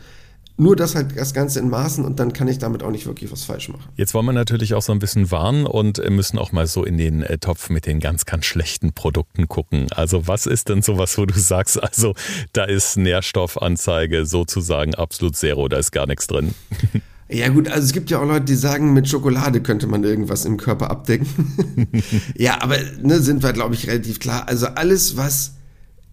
Nur 0.57 0.77
das 0.77 0.95
halt 0.95 1.17
das 1.17 1.33
Ganze 1.33 1.59
in 1.59 1.69
Maßen 1.69 2.05
und 2.05 2.17
dann 2.17 2.31
kann 2.31 2.47
ich 2.47 2.59
damit 2.59 2.81
auch 2.81 2.89
nicht 2.89 3.05
wirklich 3.05 3.29
was 3.29 3.43
falsch 3.43 3.67
machen. 3.67 3.89
Jetzt 3.97 4.13
wollen 4.13 4.25
wir 4.25 4.31
natürlich 4.31 4.73
auch 4.73 4.81
so 4.81 4.93
ein 4.93 4.99
bisschen 4.99 5.29
warnen 5.29 5.65
und 5.65 6.01
müssen 6.09 6.39
auch 6.39 6.53
mal 6.53 6.65
so 6.65 6.85
in 6.85 6.97
den 6.97 7.23
äh, 7.23 7.37
Topf 7.39 7.69
mit 7.69 7.85
den 7.85 7.99
ganz, 7.99 8.25
ganz 8.25 8.45
schlechten 8.45 8.93
Produkten 8.93 9.49
gucken. 9.49 9.87
Also 9.91 10.29
was 10.29 10.45
ist 10.45 10.69
denn 10.69 10.81
sowas, 10.81 11.17
wo 11.17 11.25
du 11.25 11.37
sagst, 11.37 11.83
also 11.83 12.13
da 12.53 12.63
ist 12.63 12.95
Nährstoffanzeige 12.95 14.25
sozusagen 14.25 14.95
absolut 14.95 15.35
zero, 15.35 15.67
da 15.67 15.77
ist 15.77 15.91
gar 15.91 16.07
nichts 16.07 16.27
drin? 16.27 16.55
Ja 17.27 17.49
gut, 17.49 17.67
also 17.67 17.83
es 17.83 17.91
gibt 17.91 18.11
ja 18.11 18.19
auch 18.19 18.27
Leute, 18.27 18.45
die 18.45 18.55
sagen, 18.55 18.93
mit 18.93 19.09
Schokolade 19.09 19.61
könnte 19.61 19.87
man 19.87 20.03
irgendwas 20.03 20.45
im 20.45 20.57
Körper 20.57 20.91
abdecken. 20.91 21.27
ja, 22.35 22.61
aber 22.61 22.77
ne, 23.01 23.19
sind 23.19 23.41
wir, 23.41 23.51
glaube 23.51 23.73
ich, 23.73 23.87
relativ 23.87 24.19
klar. 24.19 24.47
Also 24.47 24.67
alles, 24.67 25.17
was 25.17 25.55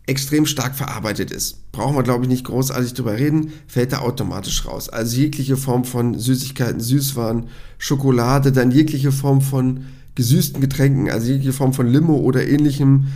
extrem 0.07 0.47
stark 0.47 0.75
verarbeitet 0.75 1.31
ist, 1.31 1.71
brauchen 1.71 1.97
wir, 1.97 2.03
glaube 2.03 2.25
ich, 2.25 2.29
nicht 2.29 2.45
großartig 2.45 2.95
drüber 2.95 3.19
reden, 3.19 3.53
fällt 3.67 3.93
da 3.93 3.99
automatisch 3.99 4.67
raus. 4.67 4.89
Also 4.89 5.17
jegliche 5.17 5.59
Form 5.59 5.85
von 5.85 6.19
Süßigkeiten, 6.19 6.81
Süßwaren, 6.81 7.49
Schokolade, 7.79 8.51
dann 8.51 8.71
jegliche 8.71 9.13
Form 9.13 9.43
von 9.43 9.85
gesüßten 10.15 10.61
Getränken, 10.61 11.11
also 11.11 11.27
jegliche 11.27 11.53
Form 11.53 11.75
von 11.75 11.87
Limo 11.87 12.17
oder 12.17 12.47
ähnlichem. 12.47 13.09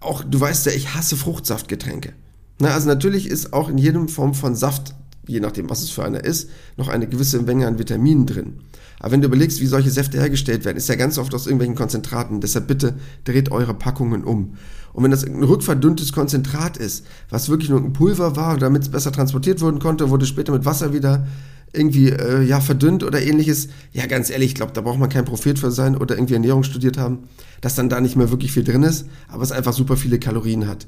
Auch, 0.00 0.24
du 0.24 0.40
weißt 0.40 0.66
ja, 0.66 0.72
ich 0.72 0.94
hasse 0.94 1.16
Fruchtsaftgetränke. 1.16 2.12
Na, 2.58 2.68
also 2.68 2.88
natürlich 2.88 3.28
ist 3.28 3.52
auch 3.52 3.68
in 3.68 3.78
jedem 3.78 4.08
Form 4.08 4.34
von 4.34 4.56
Saft 4.56 4.94
je 5.26 5.40
nachdem, 5.40 5.68
was 5.70 5.82
es 5.82 5.90
für 5.90 6.04
einer 6.04 6.24
ist, 6.24 6.50
noch 6.76 6.88
eine 6.88 7.08
gewisse 7.08 7.40
Menge 7.42 7.66
an 7.66 7.78
Vitaminen 7.78 8.26
drin. 8.26 8.60
Aber 8.98 9.12
wenn 9.12 9.20
du 9.20 9.28
überlegst, 9.28 9.60
wie 9.60 9.66
solche 9.66 9.90
Säfte 9.90 10.18
hergestellt 10.18 10.64
werden, 10.64 10.76
ist 10.76 10.88
ja 10.88 10.94
ganz 10.94 11.18
oft 11.18 11.34
aus 11.34 11.46
irgendwelchen 11.46 11.74
Konzentraten. 11.74 12.40
Deshalb 12.40 12.66
bitte 12.66 12.94
dreht 13.24 13.50
eure 13.50 13.74
Packungen 13.74 14.24
um. 14.24 14.54
Und 14.92 15.04
wenn 15.04 15.10
das 15.10 15.24
ein 15.24 15.42
rückverdünntes 15.42 16.12
Konzentrat 16.12 16.78
ist, 16.78 17.04
was 17.28 17.50
wirklich 17.50 17.68
nur 17.68 17.80
ein 17.80 17.92
Pulver 17.92 18.36
war, 18.36 18.56
damit 18.56 18.82
es 18.82 18.88
besser 18.88 19.12
transportiert 19.12 19.60
werden 19.60 19.78
konnte, 19.78 20.08
wurde 20.08 20.24
später 20.24 20.52
mit 20.52 20.64
Wasser 20.64 20.94
wieder 20.94 21.26
irgendwie 21.72 22.08
äh, 22.08 22.42
ja 22.42 22.60
verdünnt 22.60 23.04
oder 23.04 23.20
ähnliches. 23.20 23.68
Ja, 23.92 24.06
ganz 24.06 24.30
ehrlich, 24.30 24.48
ich 24.48 24.54
glaube, 24.54 24.72
da 24.72 24.80
braucht 24.80 24.98
man 24.98 25.10
kein 25.10 25.26
Prophet 25.26 25.58
für 25.58 25.70
sein 25.70 25.96
oder 25.96 26.16
irgendwie 26.16 26.34
Ernährung 26.34 26.62
studiert 26.62 26.96
haben, 26.96 27.24
dass 27.60 27.74
dann 27.74 27.90
da 27.90 28.00
nicht 28.00 28.16
mehr 28.16 28.30
wirklich 28.30 28.52
viel 28.52 28.64
drin 28.64 28.84
ist, 28.84 29.06
aber 29.28 29.42
es 29.42 29.52
einfach 29.52 29.74
super 29.74 29.98
viele 29.98 30.18
Kalorien 30.18 30.66
hat. 30.66 30.86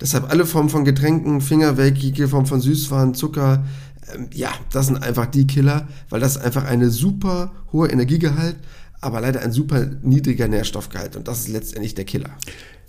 Deshalb 0.00 0.30
alle 0.30 0.46
Formen 0.46 0.70
von 0.70 0.84
Getränken, 0.84 1.40
Finger 1.40 1.76
weg, 1.76 1.98
jede 1.98 2.28
Form 2.28 2.46
von 2.46 2.60
Süßwaren, 2.60 3.14
Zucker, 3.14 3.64
ähm, 4.14 4.28
ja, 4.32 4.50
das 4.72 4.86
sind 4.86 5.02
einfach 5.02 5.26
die 5.26 5.46
Killer, 5.46 5.88
weil 6.08 6.20
das 6.20 6.38
einfach 6.38 6.64
eine 6.64 6.90
super 6.90 7.52
hohe 7.72 7.88
Energiegehalt, 7.88 8.56
aber 9.00 9.20
leider 9.20 9.40
ein 9.40 9.52
super 9.52 9.86
niedriger 10.02 10.48
Nährstoffgehalt 10.48 11.16
und 11.16 11.28
das 11.28 11.40
ist 11.40 11.48
letztendlich 11.48 11.94
der 11.94 12.04
Killer. 12.04 12.30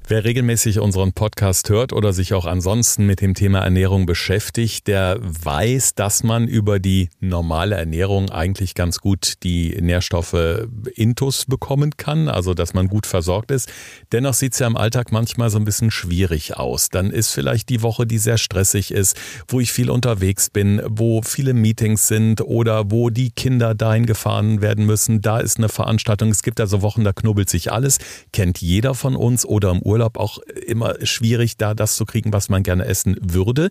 Wer 0.08 0.26
regelmäßig 0.26 0.80
unseren 0.80 1.14
Podcast 1.14 1.70
hört 1.70 1.94
oder 1.94 2.12
sich 2.12 2.34
auch 2.34 2.46
ansonsten 2.46 3.06
mit 3.06 3.22
dem 3.22 3.34
Thema 3.34 3.60
Ernährung 3.60 4.06
beschäftigt, 4.06 4.88
der 4.88 5.18
weiß, 5.22 5.96
dass 5.96 6.24
man 6.24 6.50
über 6.50 6.80
die 6.80 7.10
normale 7.22 7.76
Ernährung 7.76 8.30
eigentlich 8.30 8.76
ganz 8.76 9.00
gut 9.00 9.36
die 9.44 9.78
Nährstoffe 9.80 10.68
intus 10.96 11.46
bekommen 11.46 11.92
kann, 11.96 12.28
also 12.28 12.54
dass 12.54 12.74
man 12.74 12.88
gut 12.88 13.06
versorgt 13.06 13.52
ist. 13.52 13.72
Dennoch 14.12 14.34
sieht 14.34 14.52
es 14.52 14.60
ja 14.60 14.68
im 14.68 14.76
Alltag 14.76 15.14
manchmal 15.14 15.50
so 15.50 15.60
ein 15.60 15.64
bisschen 15.64 15.92
schwierig 15.92 16.58
aus. 16.58 16.90
Dann 16.90 17.12
ist 17.12 17.32
vielleicht 17.32 17.70
die 17.70 17.82
Woche, 17.82 18.06
die 18.06 18.18
sehr 18.18 18.38
stressig 18.38 18.92
ist, 18.92 19.16
wo 19.48 19.62
ich 19.62 19.72
viel 19.72 19.90
unterwegs 19.90 20.50
bin, 20.50 20.82
wo 20.90 21.22
viele 21.22 21.54
Meetings 21.54 22.10
sind 22.10 22.42
oder 22.42 22.92
wo 22.92 23.12
die 23.12 23.32
Kinder 23.32 23.76
dahin 23.76 24.08
gefahren 24.08 24.62
werden 24.62 24.86
müssen. 24.86 25.22
Da 25.22 25.40
ist 25.40 25.58
eine 25.58 25.70
Veranstaltung. 25.70 26.32
Es 26.32 26.44
gibt 26.44 26.60
also 26.60 26.82
Wochen, 26.82 27.06
da 27.06 27.14
knubbelt 27.14 27.50
sich 27.50 27.72
alles. 27.72 28.00
Kennt 28.34 28.60
jeder 28.60 28.94
von 28.94 29.16
uns 29.16 29.46
oder 29.46 29.72
im 29.72 29.82
Urlaub 29.82 29.91
auch 30.18 30.40
immer 30.68 30.96
schwierig, 31.04 31.58
da 31.58 31.74
das 31.74 31.96
zu 31.96 32.06
kriegen, 32.06 32.34
was 32.34 32.50
man 32.50 32.64
gerne 32.64 32.86
essen 32.86 33.18
würde. 33.22 33.70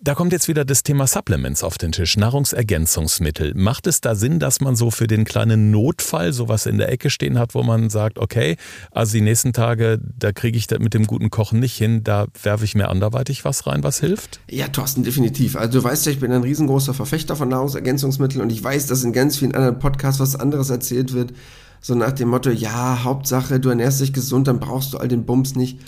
Da 0.00 0.14
kommt 0.14 0.30
jetzt 0.30 0.46
wieder 0.46 0.64
das 0.64 0.84
Thema 0.84 1.08
Supplements 1.08 1.64
auf 1.64 1.76
den 1.76 1.90
Tisch, 1.90 2.16
Nahrungsergänzungsmittel. 2.16 3.54
Macht 3.56 3.88
es 3.88 4.00
da 4.00 4.14
Sinn, 4.14 4.38
dass 4.38 4.60
man 4.60 4.76
so 4.76 4.92
für 4.92 5.08
den 5.08 5.24
kleinen 5.24 5.72
Notfall 5.72 6.32
sowas 6.32 6.66
in 6.66 6.78
der 6.78 6.92
Ecke 6.92 7.10
stehen 7.10 7.36
hat, 7.36 7.56
wo 7.56 7.64
man 7.64 7.90
sagt, 7.90 8.20
okay, 8.20 8.56
also 8.92 9.14
die 9.14 9.22
nächsten 9.22 9.52
Tage, 9.52 9.98
da 10.00 10.30
kriege 10.30 10.56
ich 10.56 10.68
das 10.68 10.78
mit 10.78 10.94
dem 10.94 11.08
guten 11.08 11.30
Kochen 11.30 11.58
nicht 11.58 11.76
hin, 11.76 12.04
da 12.04 12.26
werfe 12.40 12.64
ich 12.64 12.76
mir 12.76 12.90
anderweitig 12.90 13.44
was 13.44 13.66
rein, 13.66 13.82
was 13.82 13.98
hilft? 13.98 14.38
Ja, 14.48 14.68
Thorsten, 14.68 15.02
definitiv. 15.02 15.56
Also 15.56 15.80
du 15.80 15.84
weißt 15.84 16.06
ja, 16.06 16.12
ich 16.12 16.20
bin 16.20 16.30
ein 16.30 16.42
riesengroßer 16.42 16.94
Verfechter 16.94 17.34
von 17.34 17.48
Nahrungsergänzungsmitteln 17.48 18.40
und 18.40 18.52
ich 18.52 18.62
weiß, 18.62 18.86
dass 18.86 19.02
in 19.02 19.12
ganz 19.12 19.36
vielen 19.38 19.56
anderen 19.56 19.80
Podcasts 19.80 20.20
was 20.20 20.36
anderes 20.36 20.70
erzählt 20.70 21.12
wird. 21.12 21.32
So 21.80 21.94
nach 21.94 22.12
dem 22.12 22.28
Motto, 22.28 22.50
ja, 22.50 23.04
Hauptsache, 23.04 23.60
du 23.60 23.68
ernährst 23.68 24.00
dich 24.00 24.12
gesund, 24.12 24.48
dann 24.48 24.60
brauchst 24.60 24.92
du 24.92 24.98
all 24.98 25.08
den 25.08 25.24
Bums 25.24 25.54
nicht 25.54 25.78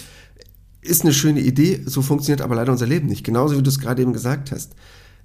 ist 0.82 1.02
eine 1.02 1.12
schöne 1.12 1.40
Idee, 1.40 1.82
so 1.84 2.02
funktioniert 2.02 2.40
aber 2.40 2.54
leider 2.54 2.72
unser 2.72 2.86
Leben 2.86 3.08
nicht. 3.08 3.24
Genauso 3.24 3.56
wie 3.56 3.62
du 3.62 3.68
es 3.68 3.80
gerade 3.80 4.02
eben 4.02 4.12
gesagt 4.12 4.50
hast. 4.50 4.74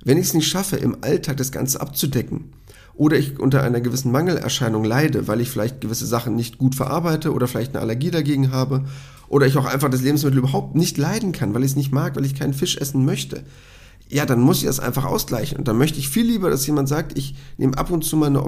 Wenn 0.03 0.17
ich 0.17 0.27
es 0.27 0.33
nicht 0.33 0.47
schaffe, 0.47 0.75
im 0.75 0.97
Alltag 1.01 1.37
das 1.37 1.51
Ganze 1.51 1.81
abzudecken, 1.81 2.51
oder 2.93 3.17
ich 3.17 3.39
unter 3.39 3.61
einer 3.61 3.81
gewissen 3.81 4.11
Mangelerscheinung 4.11 4.85
leide, 4.85 5.27
weil 5.27 5.41
ich 5.41 5.49
vielleicht 5.49 5.81
gewisse 5.81 6.05
Sachen 6.05 6.35
nicht 6.35 6.57
gut 6.57 6.75
verarbeite 6.75 7.33
oder 7.33 7.47
vielleicht 7.47 7.75
eine 7.75 7.81
Allergie 7.81 8.11
dagegen 8.11 8.51
habe, 8.51 8.85
oder 9.27 9.47
ich 9.47 9.57
auch 9.57 9.65
einfach 9.65 9.89
das 9.89 10.01
Lebensmittel 10.01 10.39
überhaupt 10.39 10.75
nicht 10.75 10.97
leiden 10.97 11.33
kann, 11.33 11.53
weil 11.53 11.63
ich 11.63 11.71
es 11.71 11.75
nicht 11.75 11.91
mag, 11.91 12.15
weil 12.15 12.25
ich 12.25 12.35
keinen 12.35 12.53
Fisch 12.53 12.77
essen 12.77 13.03
möchte, 13.03 13.43
ja, 14.07 14.25
dann 14.25 14.39
muss 14.39 14.59
ich 14.59 14.65
das 14.65 14.79
einfach 14.79 15.03
ausgleichen. 15.03 15.57
Und 15.57 15.67
dann 15.67 15.77
möchte 15.77 15.97
ich 15.99 16.09
viel 16.09 16.25
lieber, 16.25 16.49
dass 16.49 16.67
jemand 16.67 16.87
sagt, 16.87 17.17
ich 17.17 17.35
nehme 17.57 17.77
ab 17.77 17.89
und 17.89 18.05
zu 18.05 18.15
mal 18.15 18.27
eine 18.27 18.43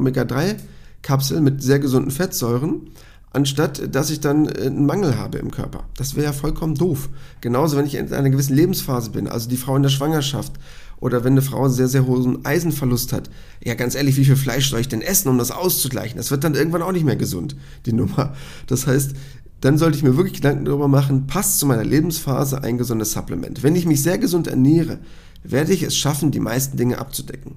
Omega-3-Kapsel 1.04 1.42
mit 1.42 1.62
sehr 1.62 1.80
gesunden 1.80 2.12
Fettsäuren 2.12 2.92
anstatt 3.34 3.94
dass 3.94 4.10
ich 4.10 4.20
dann 4.20 4.48
äh, 4.48 4.66
einen 4.66 4.86
Mangel 4.86 5.18
habe 5.18 5.38
im 5.38 5.52
Körper. 5.52 5.84
Das 5.98 6.16
wäre 6.16 6.28
ja 6.28 6.34
vollkommen 6.34 6.76
doof. 6.76 7.10
Genauso, 7.42 7.78
wenn 7.78 7.86
ich 7.86 7.96
in 7.96 8.12
einer 8.12 8.30
gewissen 8.30 8.56
Lebensphase 8.56 9.12
bin, 9.12 9.28
also 9.28 9.50
die 9.50 9.58
Frau 9.58 9.76
in 9.76 9.84
der 9.84 9.90
Schwangerschaft 9.90 10.54
oder 11.00 11.24
wenn 11.24 11.34
eine 11.34 11.42
Frau 11.44 11.70
sehr, 11.70 11.88
sehr 11.88 12.08
hohen 12.08 12.46
Eisenverlust 12.46 13.14
hat. 13.14 13.30
Ja, 13.64 13.76
ganz 13.76 13.94
ehrlich, 13.94 14.18
wie 14.18 14.26
viel 14.26 14.38
Fleisch 14.38 14.70
soll 14.70 14.80
ich 14.80 14.88
denn 14.88 15.02
essen, 15.02 15.30
um 15.30 15.38
das 15.38 15.52
auszugleichen? 15.52 16.18
Das 16.18 16.32
wird 16.32 16.44
dann 16.44 16.56
irgendwann 16.56 16.82
auch 16.82 16.92
nicht 16.92 17.06
mehr 17.06 17.16
gesund, 17.16 17.56
die 17.86 17.94
Nummer. 17.94 18.34
Das 18.66 18.88
heißt, 18.88 19.14
dann 19.62 19.78
sollte 19.78 19.98
ich 19.98 20.04
mir 20.04 20.18
wirklich 20.18 20.36
Gedanken 20.36 20.66
darüber 20.66 20.88
machen, 20.88 21.28
passt 21.28 21.60
zu 21.60 21.68
meiner 21.68 21.84
Lebensphase 21.84 22.64
ein 22.64 22.78
gesundes 22.78 23.12
Supplement. 23.12 23.62
Wenn 23.62 23.76
ich 23.76 23.86
mich 23.86 24.02
sehr 24.02 24.18
gesund 24.18 24.48
ernähre, 24.48 25.00
werde 25.44 25.74
ich 25.74 25.84
es 25.84 25.96
schaffen, 25.96 26.32
die 26.32 26.40
meisten 26.40 26.78
Dinge 26.78 26.98
abzudecken. 26.98 27.56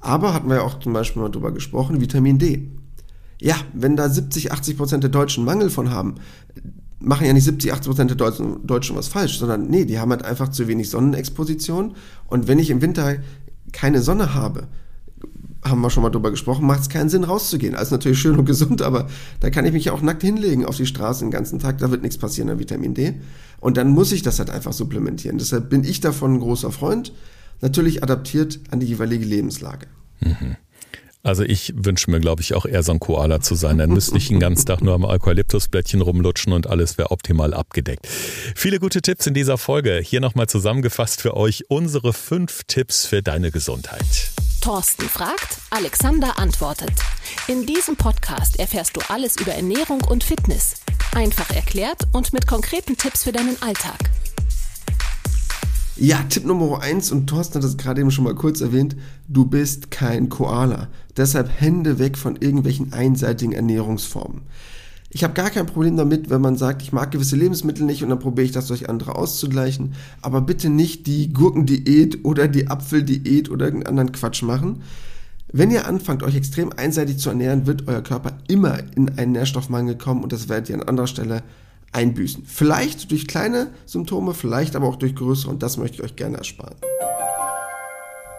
Aber 0.00 0.34
hatten 0.34 0.48
wir 0.48 0.56
ja 0.56 0.62
auch 0.62 0.78
zum 0.78 0.92
Beispiel 0.92 1.22
mal 1.22 1.30
drüber 1.30 1.52
gesprochen, 1.52 2.00
Vitamin 2.00 2.38
D 2.38 2.68
ja, 3.40 3.56
wenn 3.72 3.96
da 3.96 4.08
70, 4.08 4.52
80 4.52 4.76
Prozent 4.76 5.02
der 5.02 5.10
Deutschen 5.10 5.44
Mangel 5.44 5.70
von 5.70 5.90
haben, 5.90 6.16
machen 6.98 7.26
ja 7.26 7.32
nicht 7.32 7.44
70, 7.44 7.72
80 7.72 7.86
Prozent 7.86 8.10
der 8.10 8.16
Deutschen, 8.16 8.66
Deutschen 8.66 8.96
was 8.96 9.08
falsch, 9.08 9.38
sondern 9.38 9.68
nee, 9.68 9.84
die 9.84 9.98
haben 9.98 10.10
halt 10.10 10.24
einfach 10.24 10.48
zu 10.48 10.68
wenig 10.68 10.90
Sonnenexposition. 10.90 11.94
Und 12.26 12.48
wenn 12.48 12.58
ich 12.58 12.70
im 12.70 12.80
Winter 12.80 13.16
keine 13.72 14.00
Sonne 14.00 14.34
habe, 14.34 14.68
haben 15.62 15.80
wir 15.80 15.90
schon 15.90 16.02
mal 16.02 16.10
drüber 16.10 16.30
gesprochen, 16.30 16.66
macht 16.66 16.80
es 16.80 16.88
keinen 16.88 17.08
Sinn 17.08 17.24
rauszugehen. 17.24 17.74
Alles 17.74 17.90
natürlich 17.90 18.20
schön 18.20 18.38
und 18.38 18.44
gesund, 18.46 18.82
aber 18.82 19.08
da 19.40 19.50
kann 19.50 19.66
ich 19.66 19.72
mich 19.72 19.86
ja 19.86 19.92
auch 19.92 20.00
nackt 20.00 20.22
hinlegen 20.22 20.64
auf 20.64 20.76
die 20.76 20.86
Straße 20.86 21.24
den 21.24 21.30
ganzen 21.30 21.58
Tag, 21.58 21.78
da 21.78 21.90
wird 21.90 22.02
nichts 22.02 22.18
passieren 22.18 22.48
an 22.48 22.58
Vitamin 22.58 22.94
D. 22.94 23.14
Und 23.58 23.76
dann 23.76 23.88
muss 23.88 24.12
ich 24.12 24.22
das 24.22 24.38
halt 24.38 24.48
einfach 24.48 24.72
supplementieren. 24.72 25.38
Deshalb 25.38 25.68
bin 25.68 25.82
ich 25.84 26.00
davon 26.00 26.34
ein 26.34 26.40
großer 26.40 26.70
Freund, 26.70 27.12
natürlich 27.60 28.02
adaptiert 28.02 28.60
an 28.70 28.80
die 28.80 28.86
jeweilige 28.86 29.24
Lebenslage. 29.24 29.86
Mhm. 30.20 30.56
Also 31.26 31.42
ich 31.42 31.72
wünsche 31.76 32.08
mir, 32.08 32.20
glaube 32.20 32.40
ich, 32.42 32.54
auch 32.54 32.66
eher 32.66 32.84
so 32.84 32.92
ein 32.92 33.00
Koala 33.00 33.40
zu 33.40 33.56
sein. 33.56 33.78
Dann 33.78 33.90
müsste 33.90 34.16
ich 34.16 34.28
den 34.28 34.38
ganzen 34.38 34.66
Tag 34.66 34.80
nur 34.80 34.94
am 34.94 35.04
Eukalyptusblättchen 35.04 36.00
rumlutschen 36.00 36.52
und 36.52 36.68
alles 36.68 36.98
wäre 36.98 37.10
optimal 37.10 37.52
abgedeckt. 37.52 38.06
Viele 38.06 38.78
gute 38.78 39.02
Tipps 39.02 39.26
in 39.26 39.34
dieser 39.34 39.58
Folge. 39.58 39.98
Hier 40.00 40.20
nochmal 40.20 40.48
zusammengefasst 40.48 41.20
für 41.20 41.36
euch 41.36 41.64
unsere 41.68 42.12
fünf 42.12 42.62
Tipps 42.68 43.06
für 43.06 43.24
deine 43.24 43.50
Gesundheit. 43.50 44.06
Thorsten 44.60 45.08
fragt, 45.08 45.58
Alexander 45.70 46.38
antwortet. 46.38 46.92
In 47.48 47.66
diesem 47.66 47.96
Podcast 47.96 48.60
erfährst 48.60 48.96
du 48.96 49.00
alles 49.08 49.36
über 49.36 49.52
Ernährung 49.52 50.02
und 50.04 50.22
Fitness. 50.22 50.76
Einfach 51.12 51.50
erklärt 51.50 52.06
und 52.12 52.32
mit 52.32 52.46
konkreten 52.46 52.96
Tipps 52.96 53.24
für 53.24 53.32
deinen 53.32 53.60
Alltag. 53.62 53.98
Ja, 55.98 56.22
Tipp 56.28 56.44
Nummer 56.44 56.82
eins 56.82 57.10
und 57.10 57.26
Thorsten 57.26 57.54
hat 57.54 57.64
das 57.64 57.78
gerade 57.78 58.02
eben 58.02 58.10
schon 58.10 58.24
mal 58.24 58.34
kurz 58.34 58.60
erwähnt, 58.60 58.96
du 59.28 59.46
bist 59.46 59.90
kein 59.90 60.28
Koala. 60.28 60.88
Deshalb 61.16 61.48
Hände 61.58 61.98
weg 61.98 62.18
von 62.18 62.36
irgendwelchen 62.36 62.92
einseitigen 62.92 63.52
Ernährungsformen. 63.52 64.42
Ich 65.08 65.24
habe 65.24 65.32
gar 65.32 65.48
kein 65.48 65.64
Problem 65.64 65.96
damit, 65.96 66.28
wenn 66.28 66.42
man 66.42 66.58
sagt, 66.58 66.82
ich 66.82 66.92
mag 66.92 67.12
gewisse 67.12 67.36
Lebensmittel 67.36 67.86
nicht 67.86 68.02
und 68.02 68.10
dann 68.10 68.18
probiere 68.18 68.44
ich 68.44 68.52
das 68.52 68.66
durch 68.66 68.90
andere 68.90 69.14
auszugleichen. 69.14 69.94
Aber 70.20 70.42
bitte 70.42 70.68
nicht 70.68 71.06
die 71.06 71.32
Gurkendiät 71.32 72.26
oder 72.26 72.46
die 72.46 72.68
Apfeldiät 72.68 73.50
oder 73.50 73.64
irgendeinen 73.64 73.98
anderen 73.98 74.12
Quatsch 74.12 74.42
machen. 74.42 74.82
Wenn 75.50 75.70
ihr 75.70 75.88
anfangt, 75.88 76.22
euch 76.22 76.36
extrem 76.36 76.72
einseitig 76.76 77.16
zu 77.16 77.30
ernähren, 77.30 77.66
wird 77.66 77.88
euer 77.88 78.02
Körper 78.02 78.36
immer 78.48 78.80
in 78.94 79.16
einen 79.16 79.32
Nährstoffmangel 79.32 79.96
kommen 79.96 80.22
und 80.22 80.32
das 80.32 80.50
werdet 80.50 80.68
ihr 80.68 80.74
an 80.74 80.82
anderer 80.82 81.06
Stelle 81.06 81.42
einbüßen. 81.92 82.44
Vielleicht 82.46 83.10
durch 83.10 83.26
kleine 83.26 83.68
Symptome, 83.86 84.34
vielleicht 84.34 84.76
aber 84.76 84.86
auch 84.86 84.96
durch 84.96 85.14
größere 85.14 85.50
und 85.50 85.62
das 85.62 85.76
möchte 85.76 85.96
ich 85.96 86.02
euch 86.02 86.16
gerne 86.16 86.38
ersparen. 86.38 86.76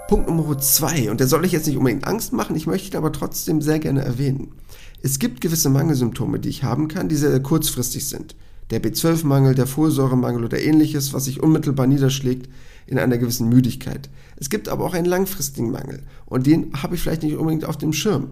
Punkt 0.08 0.30
Nummer 0.30 0.58
zwei, 0.58 1.12
und 1.12 1.20
der 1.20 1.28
soll 1.28 1.44
ich 1.46 1.52
jetzt 1.52 1.68
nicht 1.68 1.78
unbedingt 1.78 2.08
Angst 2.08 2.32
machen, 2.32 2.56
ich 2.56 2.66
möchte 2.66 2.90
ihn 2.90 2.98
aber 2.98 3.12
trotzdem 3.12 3.62
sehr 3.62 3.80
gerne 3.80 4.02
erwähnen. 4.02 4.54
Es 5.02 5.20
gibt 5.20 5.42
gewisse 5.42 5.70
Mangelsymptome, 5.70 6.40
die 6.40 6.50
ich 6.50 6.64
haben 6.64 6.88
kann, 6.88 7.10
die 7.10 7.16
sehr 7.16 7.40
kurzfristig 7.42 8.08
sind. 8.08 8.36
Der 8.70 8.82
B12-Mangel, 8.82 9.56
der 9.56 9.68
Folsäuremangel 9.68 10.44
oder 10.44 10.62
ähnliches, 10.62 11.14
was 11.14 11.26
sich 11.26 11.42
unmittelbar 11.42 11.88
niederschlägt 11.88 12.50
in 12.86 13.00
einer 13.00 13.18
gewissen 13.18 13.50
Müdigkeit. 13.50 14.10
Es 14.38 14.50
gibt 14.50 14.70
aber 14.70 14.86
auch 14.86 14.94
einen 14.94 15.06
langfristigen 15.06 15.72
Mangel 15.72 16.04
und 16.26 16.48
den 16.48 16.72
habe 16.82 16.96
ich 16.96 17.02
vielleicht 17.02 17.24
nicht 17.24 17.36
unbedingt 17.36 17.66
auf 17.66 17.78
dem 17.78 17.94
Schirm, 17.94 18.32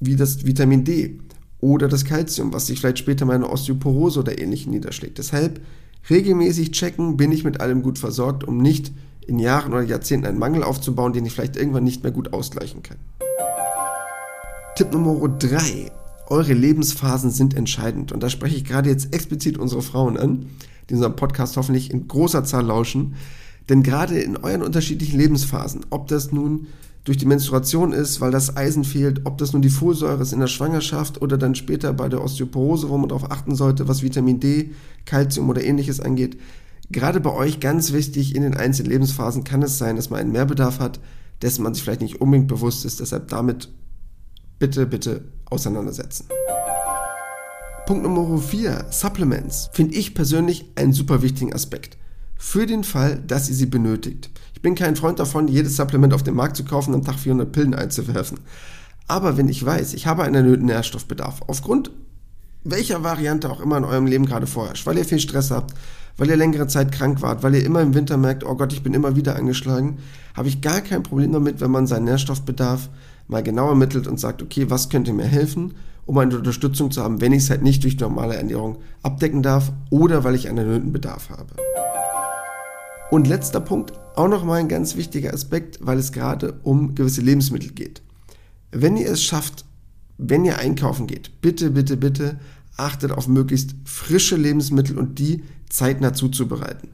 wie 0.00 0.16
das 0.16 0.44
Vitamin 0.44 0.84
D 0.84 1.18
oder 1.60 1.88
das 1.88 2.04
Kalzium, 2.04 2.52
was 2.52 2.66
sich 2.66 2.80
vielleicht 2.80 2.98
später 2.98 3.32
in 3.34 3.44
Osteoporose 3.44 4.20
oder 4.20 4.40
ähnlichem 4.40 4.70
niederschlägt. 4.70 5.18
Deshalb 5.18 5.60
regelmäßig 6.08 6.72
checken, 6.72 7.16
bin 7.16 7.32
ich 7.32 7.44
mit 7.44 7.60
allem 7.60 7.82
gut 7.82 7.98
versorgt, 7.98 8.44
um 8.44 8.58
nicht 8.58 8.92
in 9.26 9.38
Jahren 9.38 9.72
oder 9.72 9.82
Jahrzehnten 9.82 10.26
einen 10.26 10.38
Mangel 10.38 10.62
aufzubauen, 10.62 11.12
den 11.12 11.26
ich 11.26 11.34
vielleicht 11.34 11.56
irgendwann 11.56 11.84
nicht 11.84 12.02
mehr 12.02 12.12
gut 12.12 12.32
ausgleichen 12.32 12.82
kann. 12.82 12.96
Tipp 14.76 14.92
Nummer 14.92 15.28
3. 15.28 15.92
Eure 16.28 16.52
Lebensphasen 16.54 17.30
sind 17.30 17.54
entscheidend. 17.54 18.12
Und 18.12 18.22
da 18.22 18.30
spreche 18.30 18.56
ich 18.56 18.64
gerade 18.64 18.88
jetzt 18.88 19.14
explizit 19.14 19.58
unsere 19.58 19.82
Frauen 19.82 20.16
an, 20.16 20.46
die 20.88 20.94
unseren 20.94 21.16
Podcast 21.16 21.56
hoffentlich 21.56 21.90
in 21.90 22.08
großer 22.08 22.44
Zahl 22.44 22.64
lauschen. 22.64 23.14
Denn 23.68 23.82
gerade 23.82 24.18
in 24.18 24.36
euren 24.36 24.62
unterschiedlichen 24.62 25.18
Lebensphasen, 25.18 25.86
ob 25.90 26.08
das 26.08 26.32
nun 26.32 26.68
durch 27.04 27.16
die 27.16 27.26
Menstruation 27.26 27.92
ist, 27.92 28.20
weil 28.20 28.30
das 28.30 28.56
Eisen 28.56 28.84
fehlt, 28.84 29.22
ob 29.24 29.38
das 29.38 29.52
nun 29.52 29.62
die 29.62 29.70
Folsäure 29.70 30.22
ist 30.22 30.32
in 30.32 30.40
der 30.40 30.48
Schwangerschaft 30.48 31.22
oder 31.22 31.38
dann 31.38 31.54
später 31.54 31.92
bei 31.92 32.08
der 32.08 32.22
Osteoporose, 32.22 32.90
wo 32.90 32.98
man 32.98 33.08
darauf 33.08 33.30
achten 33.30 33.54
sollte, 33.54 33.88
was 33.88 34.02
Vitamin 34.02 34.40
D, 34.40 34.72
Kalzium 35.06 35.48
oder 35.48 35.64
ähnliches 35.64 36.00
angeht. 36.00 36.38
Gerade 36.90 37.20
bei 37.20 37.32
euch 37.32 37.60
ganz 37.60 37.92
wichtig, 37.92 38.34
in 38.34 38.42
den 38.42 38.56
einzelnen 38.56 38.90
Lebensphasen 38.90 39.44
kann 39.44 39.62
es 39.62 39.78
sein, 39.78 39.96
dass 39.96 40.10
man 40.10 40.20
einen 40.20 40.32
Mehrbedarf 40.32 40.78
hat, 40.78 41.00
dessen 41.40 41.62
man 41.62 41.72
sich 41.72 41.82
vielleicht 41.82 42.02
nicht 42.02 42.20
unbedingt 42.20 42.48
bewusst 42.48 42.84
ist. 42.84 43.00
Deshalb 43.00 43.28
damit 43.28 43.70
bitte, 44.58 44.86
bitte 44.86 45.24
auseinandersetzen. 45.46 46.26
Punkt 47.86 48.04
Nummer 48.04 48.38
4, 48.38 48.86
Supplements, 48.90 49.70
finde 49.72 49.94
ich 49.94 50.14
persönlich 50.14 50.70
einen 50.76 50.92
super 50.92 51.22
wichtigen 51.22 51.54
Aspekt. 51.54 51.96
Für 52.36 52.66
den 52.66 52.84
Fall, 52.84 53.22
dass 53.26 53.48
ihr 53.48 53.54
sie 53.54 53.66
benötigt. 53.66 54.30
Ich 54.60 54.62
bin 54.62 54.74
kein 54.74 54.94
Freund 54.94 55.18
davon, 55.18 55.48
jedes 55.48 55.78
Supplement 55.78 56.12
auf 56.12 56.22
den 56.22 56.34
Markt 56.34 56.54
zu 56.54 56.66
kaufen 56.66 56.92
und 56.92 57.00
am 57.00 57.06
Tag 57.06 57.18
400 57.18 57.50
Pillen 57.50 57.72
einzuwerfen. 57.72 58.40
Aber 59.08 59.38
wenn 59.38 59.48
ich 59.48 59.64
weiß, 59.64 59.94
ich 59.94 60.06
habe 60.06 60.22
einen 60.22 60.34
erhöhten 60.34 60.66
Nährstoffbedarf, 60.66 61.40
aufgrund 61.46 61.90
welcher 62.62 63.02
Variante 63.02 63.48
auch 63.48 63.60
immer 63.60 63.78
in 63.78 63.84
eurem 63.84 64.04
Leben 64.04 64.26
gerade 64.26 64.46
vorherrscht, 64.46 64.84
weil 64.84 64.98
ihr 64.98 65.06
viel 65.06 65.18
Stress 65.18 65.50
habt, 65.50 65.72
weil 66.18 66.28
ihr 66.28 66.36
längere 66.36 66.66
Zeit 66.66 66.92
krank 66.92 67.22
wart, 67.22 67.42
weil 67.42 67.54
ihr 67.54 67.64
immer 67.64 67.80
im 67.80 67.94
Winter 67.94 68.18
merkt, 68.18 68.44
oh 68.44 68.54
Gott, 68.54 68.74
ich 68.74 68.82
bin 68.82 68.92
immer 68.92 69.16
wieder 69.16 69.34
angeschlagen, 69.34 69.96
habe 70.36 70.48
ich 70.48 70.60
gar 70.60 70.82
kein 70.82 71.04
Problem 71.04 71.32
damit, 71.32 71.62
wenn 71.62 71.70
man 71.70 71.86
seinen 71.86 72.04
Nährstoffbedarf 72.04 72.90
mal 73.28 73.42
genau 73.42 73.70
ermittelt 73.70 74.06
und 74.08 74.20
sagt, 74.20 74.42
okay, 74.42 74.68
was 74.68 74.90
könnte 74.90 75.14
mir 75.14 75.24
helfen, 75.24 75.72
um 76.04 76.18
eine 76.18 76.36
Unterstützung 76.36 76.90
zu 76.90 77.02
haben, 77.02 77.22
wenn 77.22 77.32
ich 77.32 77.44
es 77.44 77.48
halt 77.48 77.62
nicht 77.62 77.82
durch 77.82 77.98
normale 77.98 78.36
Ernährung 78.36 78.76
abdecken 79.02 79.42
darf 79.42 79.72
oder 79.88 80.22
weil 80.22 80.34
ich 80.34 80.50
einen 80.50 80.58
erhöhten 80.58 80.92
Bedarf 80.92 81.30
habe. 81.30 81.54
Und 83.10 83.26
letzter 83.26 83.60
Punkt, 83.60 83.92
auch 84.14 84.28
nochmal 84.28 84.60
ein 84.60 84.68
ganz 84.68 84.94
wichtiger 84.94 85.34
Aspekt, 85.34 85.80
weil 85.82 85.98
es 85.98 86.12
gerade 86.12 86.60
um 86.62 86.94
gewisse 86.94 87.22
Lebensmittel 87.22 87.72
geht. 87.72 88.02
Wenn 88.70 88.96
ihr 88.96 89.10
es 89.10 89.22
schafft, 89.22 89.64
wenn 90.16 90.44
ihr 90.44 90.58
einkaufen 90.58 91.08
geht, 91.08 91.40
bitte, 91.40 91.70
bitte, 91.70 91.96
bitte 91.96 92.38
achtet 92.76 93.10
auf 93.10 93.26
möglichst 93.26 93.74
frische 93.84 94.36
Lebensmittel 94.36 94.96
und 94.96 95.18
die 95.18 95.42
zeitnah 95.68 96.12
zuzubereiten. 96.12 96.90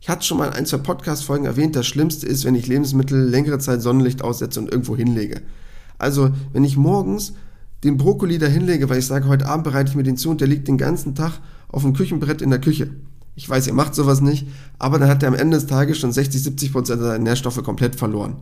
Ich 0.00 0.08
hatte 0.08 0.24
schon 0.24 0.38
mal 0.38 0.48
in 0.48 0.54
ein, 0.54 0.66
zwei 0.66 0.78
Podcast-Folgen 0.78 1.44
erwähnt, 1.44 1.76
das 1.76 1.86
Schlimmste 1.86 2.26
ist, 2.26 2.44
wenn 2.44 2.56
ich 2.56 2.66
Lebensmittel 2.66 3.28
längere 3.28 3.60
Zeit 3.60 3.80
Sonnenlicht 3.80 4.22
aussetze 4.22 4.58
und 4.58 4.72
irgendwo 4.72 4.96
hinlege. 4.96 5.42
Also, 5.98 6.30
wenn 6.52 6.64
ich 6.64 6.76
morgens 6.76 7.34
den 7.84 7.96
Brokkoli 7.96 8.38
da 8.38 8.46
hinlege, 8.46 8.88
weil 8.88 8.98
ich 8.98 9.06
sage, 9.06 9.28
heute 9.28 9.46
Abend 9.46 9.64
bereite 9.64 9.90
ich 9.90 9.96
mir 9.96 10.02
den 10.02 10.16
zu 10.16 10.30
und 10.30 10.40
der 10.40 10.48
liegt 10.48 10.66
den 10.66 10.78
ganzen 10.78 11.14
Tag 11.14 11.40
auf 11.68 11.82
dem 11.82 11.92
Küchenbrett 11.92 12.42
in 12.42 12.50
der 12.50 12.60
Küche 12.60 12.90
Ich 13.40 13.48
weiß, 13.48 13.66
ihr 13.68 13.72
macht 13.72 13.94
sowas 13.94 14.20
nicht, 14.20 14.46
aber 14.78 14.98
dann 14.98 15.08
hat 15.08 15.22
er 15.22 15.28
am 15.28 15.34
Ende 15.34 15.56
des 15.56 15.66
Tages 15.66 15.96
schon 15.96 16.12
60, 16.12 16.42
70 16.42 16.72
Prozent 16.72 17.00
seiner 17.00 17.18
Nährstoffe 17.18 17.62
komplett 17.62 17.96
verloren. 17.96 18.36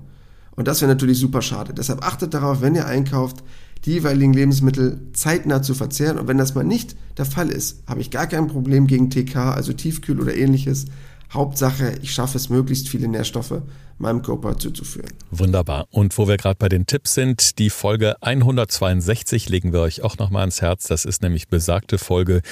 Und 0.57 0.67
das 0.67 0.81
wäre 0.81 0.91
natürlich 0.91 1.21
super 1.21 1.41
schade. 1.41 1.73
Deshalb 1.73 2.05
achtet 2.05 2.35
darauf, 2.35 2.63
wenn 2.63 2.75
ihr 2.75 2.85
einkauft, 2.85 3.45
die 3.85 3.93
jeweiligen 3.93 4.33
Lebensmittel 4.33 4.99
zeitnah 5.13 5.63
zu 5.63 5.75
verzehren. 5.75 6.19
Und 6.19 6.27
wenn 6.27 6.37
das 6.37 6.57
mal 6.57 6.65
nicht 6.65 6.97
der 7.17 7.27
Fall 7.27 7.49
ist, 7.49 7.85
habe 7.87 8.01
ich 8.01 8.11
gar 8.11 8.27
kein 8.27 8.49
Problem 8.49 8.89
gegen 8.89 9.09
TK, 9.09 9.37
also 9.37 9.73
Tiefkühl 9.73 10.21
oder 10.21 10.35
ähnliches. 10.35 10.87
Hauptsache, 11.33 11.99
ich 12.03 12.13
schaffe 12.13 12.39
es, 12.39 12.49
möglichst 12.49 12.89
viele 12.89 13.09
Nährstoffe 13.09 13.63
meinem 13.99 14.23
Körper 14.23 14.57
zuzuführen. 14.57 15.11
Wunderbar. 15.31 15.87
Und 15.91 16.17
wo 16.17 16.29
wir 16.29 16.37
gerade 16.37 16.57
bei 16.59 16.69
den 16.69 16.87
Tipps 16.87 17.15
sind, 17.15 17.59
die 17.59 17.69
Folge 17.69 18.17
162 18.23 19.49
legen 19.49 19.73
wir 19.73 19.81
euch 19.81 20.03
auch 20.03 20.19
nochmal 20.19 20.43
ans 20.43 20.63
Herz. 20.63 20.85
Das 20.85 21.05
ist 21.05 21.23
nämlich 21.23 21.49
besagte 21.49 21.99
Folge 21.99 22.43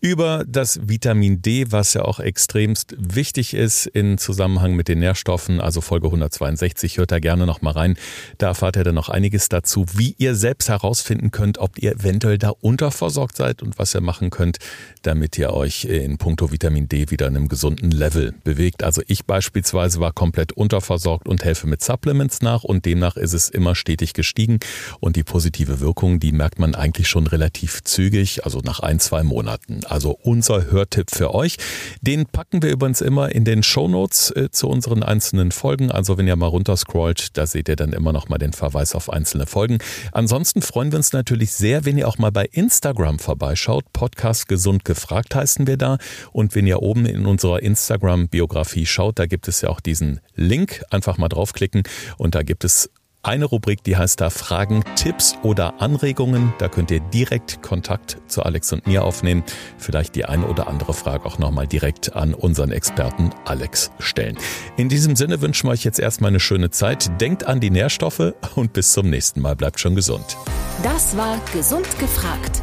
über 0.00 0.44
das 0.46 0.88
Vitamin 0.88 1.40
D, 1.42 1.72
was 1.72 1.94
ja 1.94 2.02
auch 2.02 2.20
extremst 2.20 2.94
wichtig 2.98 3.54
ist 3.54 3.86
in 3.86 4.18
Zusammenhang 4.18 4.74
mit 4.74 4.88
den 4.88 4.98
Nährstoffen. 4.98 5.60
Also 5.60 5.80
Folge 5.80 6.08
162, 6.08 6.98
hört 6.98 7.12
da 7.12 7.18
gerne 7.18 7.46
nochmal 7.46 7.72
rein. 7.72 7.96
Da 8.38 8.48
erfahrt 8.48 8.76
ihr 8.76 8.84
dann 8.84 8.94
noch 8.94 9.08
einiges 9.08 9.48
dazu, 9.48 9.86
wie 9.94 10.14
ihr 10.18 10.34
selbst 10.34 10.68
herausfinden 10.68 11.30
könnt, 11.30 11.58
ob 11.58 11.78
ihr 11.78 11.92
eventuell 11.92 12.36
da 12.36 12.50
unterversorgt 12.50 13.36
seid 13.36 13.62
und 13.62 13.78
was 13.78 13.94
ihr 13.94 14.02
machen 14.02 14.30
könnt, 14.30 14.58
damit 15.02 15.38
ihr 15.38 15.52
euch 15.52 15.84
in 15.84 16.18
puncto 16.18 16.52
Vitamin 16.52 16.88
D 16.88 17.10
wieder 17.10 17.26
in 17.26 17.36
einem 17.36 17.48
gesunden 17.48 17.90
Level 17.90 18.19
bewegt. 18.44 18.82
Also 18.82 19.02
ich 19.06 19.24
beispielsweise 19.24 20.00
war 20.00 20.12
komplett 20.12 20.52
unterversorgt 20.52 21.10
versorgt 21.10 21.28
und 21.28 21.44
helfe 21.44 21.66
mit 21.66 21.82
Supplements 21.82 22.42
nach 22.42 22.62
und 22.62 22.84
demnach 22.84 23.16
ist 23.16 23.32
es 23.32 23.48
immer 23.48 23.74
stetig 23.74 24.12
gestiegen 24.12 24.60
und 25.00 25.16
die 25.16 25.22
positive 25.22 25.80
Wirkung, 25.80 26.20
die 26.20 26.32
merkt 26.32 26.58
man 26.58 26.74
eigentlich 26.74 27.08
schon 27.08 27.26
relativ 27.26 27.82
zügig, 27.84 28.44
also 28.44 28.60
nach 28.60 28.80
ein, 28.80 29.00
zwei 29.00 29.22
Monaten. 29.22 29.80
Also 29.86 30.18
unser 30.22 30.70
Hörtipp 30.70 31.10
für 31.10 31.34
euch, 31.34 31.56
den 32.00 32.26
packen 32.26 32.62
wir 32.62 32.70
übrigens 32.70 33.00
immer 33.00 33.32
in 33.34 33.44
den 33.44 33.62
Shownotes 33.62 34.30
äh, 34.32 34.50
zu 34.50 34.68
unseren 34.68 35.02
einzelnen 35.02 35.52
Folgen. 35.52 35.90
Also 35.90 36.18
wenn 36.18 36.26
ihr 36.26 36.36
mal 36.36 36.46
runterscrollt, 36.46 37.36
da 37.36 37.46
seht 37.46 37.68
ihr 37.68 37.76
dann 37.76 37.92
immer 37.92 38.12
noch 38.12 38.28
mal 38.28 38.38
den 38.38 38.52
Verweis 38.52 38.94
auf 38.94 39.10
einzelne 39.10 39.46
Folgen. 39.46 39.78
Ansonsten 40.12 40.62
freuen 40.62 40.92
wir 40.92 40.98
uns 40.98 41.12
natürlich 41.12 41.52
sehr, 41.52 41.84
wenn 41.84 41.98
ihr 41.98 42.08
auch 42.08 42.18
mal 42.18 42.32
bei 42.32 42.46
Instagram 42.52 43.18
vorbeischaut. 43.18 43.84
Podcast 43.92 44.48
Gesund 44.48 44.84
gefragt 44.84 45.34
heißen 45.34 45.66
wir 45.66 45.76
da. 45.76 45.98
Und 46.32 46.54
wenn 46.54 46.66
ihr 46.66 46.82
oben 46.82 47.06
in 47.06 47.26
unserer 47.26 47.62
Instagram-Biografie 48.10 48.86
schaut, 48.86 49.18
da 49.18 49.26
gibt 49.26 49.48
es 49.48 49.60
ja 49.60 49.68
auch 49.68 49.80
diesen 49.80 50.20
Link 50.34 50.82
Einfach 50.90 51.18
mal 51.18 51.28
draufklicken 51.28 51.82
und 52.18 52.34
da 52.34 52.42
gibt 52.42 52.64
es 52.64 52.90
eine 53.22 53.44
Rubrik, 53.44 53.84
die 53.84 53.98
heißt 53.98 54.18
da 54.22 54.30
Fragen, 54.30 54.82
Tipps 54.96 55.36
oder 55.42 55.82
Anregungen. 55.82 56.54
Da 56.56 56.68
könnt 56.68 56.90
ihr 56.90 57.00
direkt 57.00 57.62
Kontakt 57.62 58.16
zu 58.28 58.42
Alex 58.42 58.72
und 58.72 58.86
mir 58.86 59.04
aufnehmen. 59.04 59.44
Vielleicht 59.76 60.14
die 60.14 60.24
eine 60.24 60.46
oder 60.46 60.68
andere 60.68 60.94
Frage 60.94 61.26
auch 61.26 61.38
nochmal 61.38 61.66
direkt 61.66 62.16
an 62.16 62.32
unseren 62.32 62.70
Experten 62.70 63.30
Alex 63.44 63.90
stellen. 63.98 64.38
In 64.78 64.88
diesem 64.88 65.16
Sinne 65.16 65.42
wünschen 65.42 65.68
wir 65.68 65.72
euch 65.72 65.84
jetzt 65.84 66.00
erstmal 66.00 66.30
eine 66.30 66.40
schöne 66.40 66.70
Zeit. 66.70 67.20
Denkt 67.20 67.44
an 67.44 67.60
die 67.60 67.70
Nährstoffe 67.70 68.32
und 68.54 68.72
bis 68.72 68.92
zum 68.92 69.10
nächsten 69.10 69.42
Mal. 69.42 69.54
Bleibt 69.54 69.80
schon 69.80 69.94
gesund. 69.94 70.38
Das 70.82 71.14
war 71.14 71.38
Gesund 71.52 71.98
gefragt. 71.98 72.62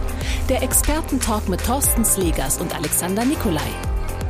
Der 0.50 0.64
Expertentalk 0.64 1.48
mit 1.50 1.64
Thorsten 1.64 2.04
Slegers 2.04 2.60
und 2.60 2.76
Alexander 2.76 3.26
Nikolai. 3.26 3.62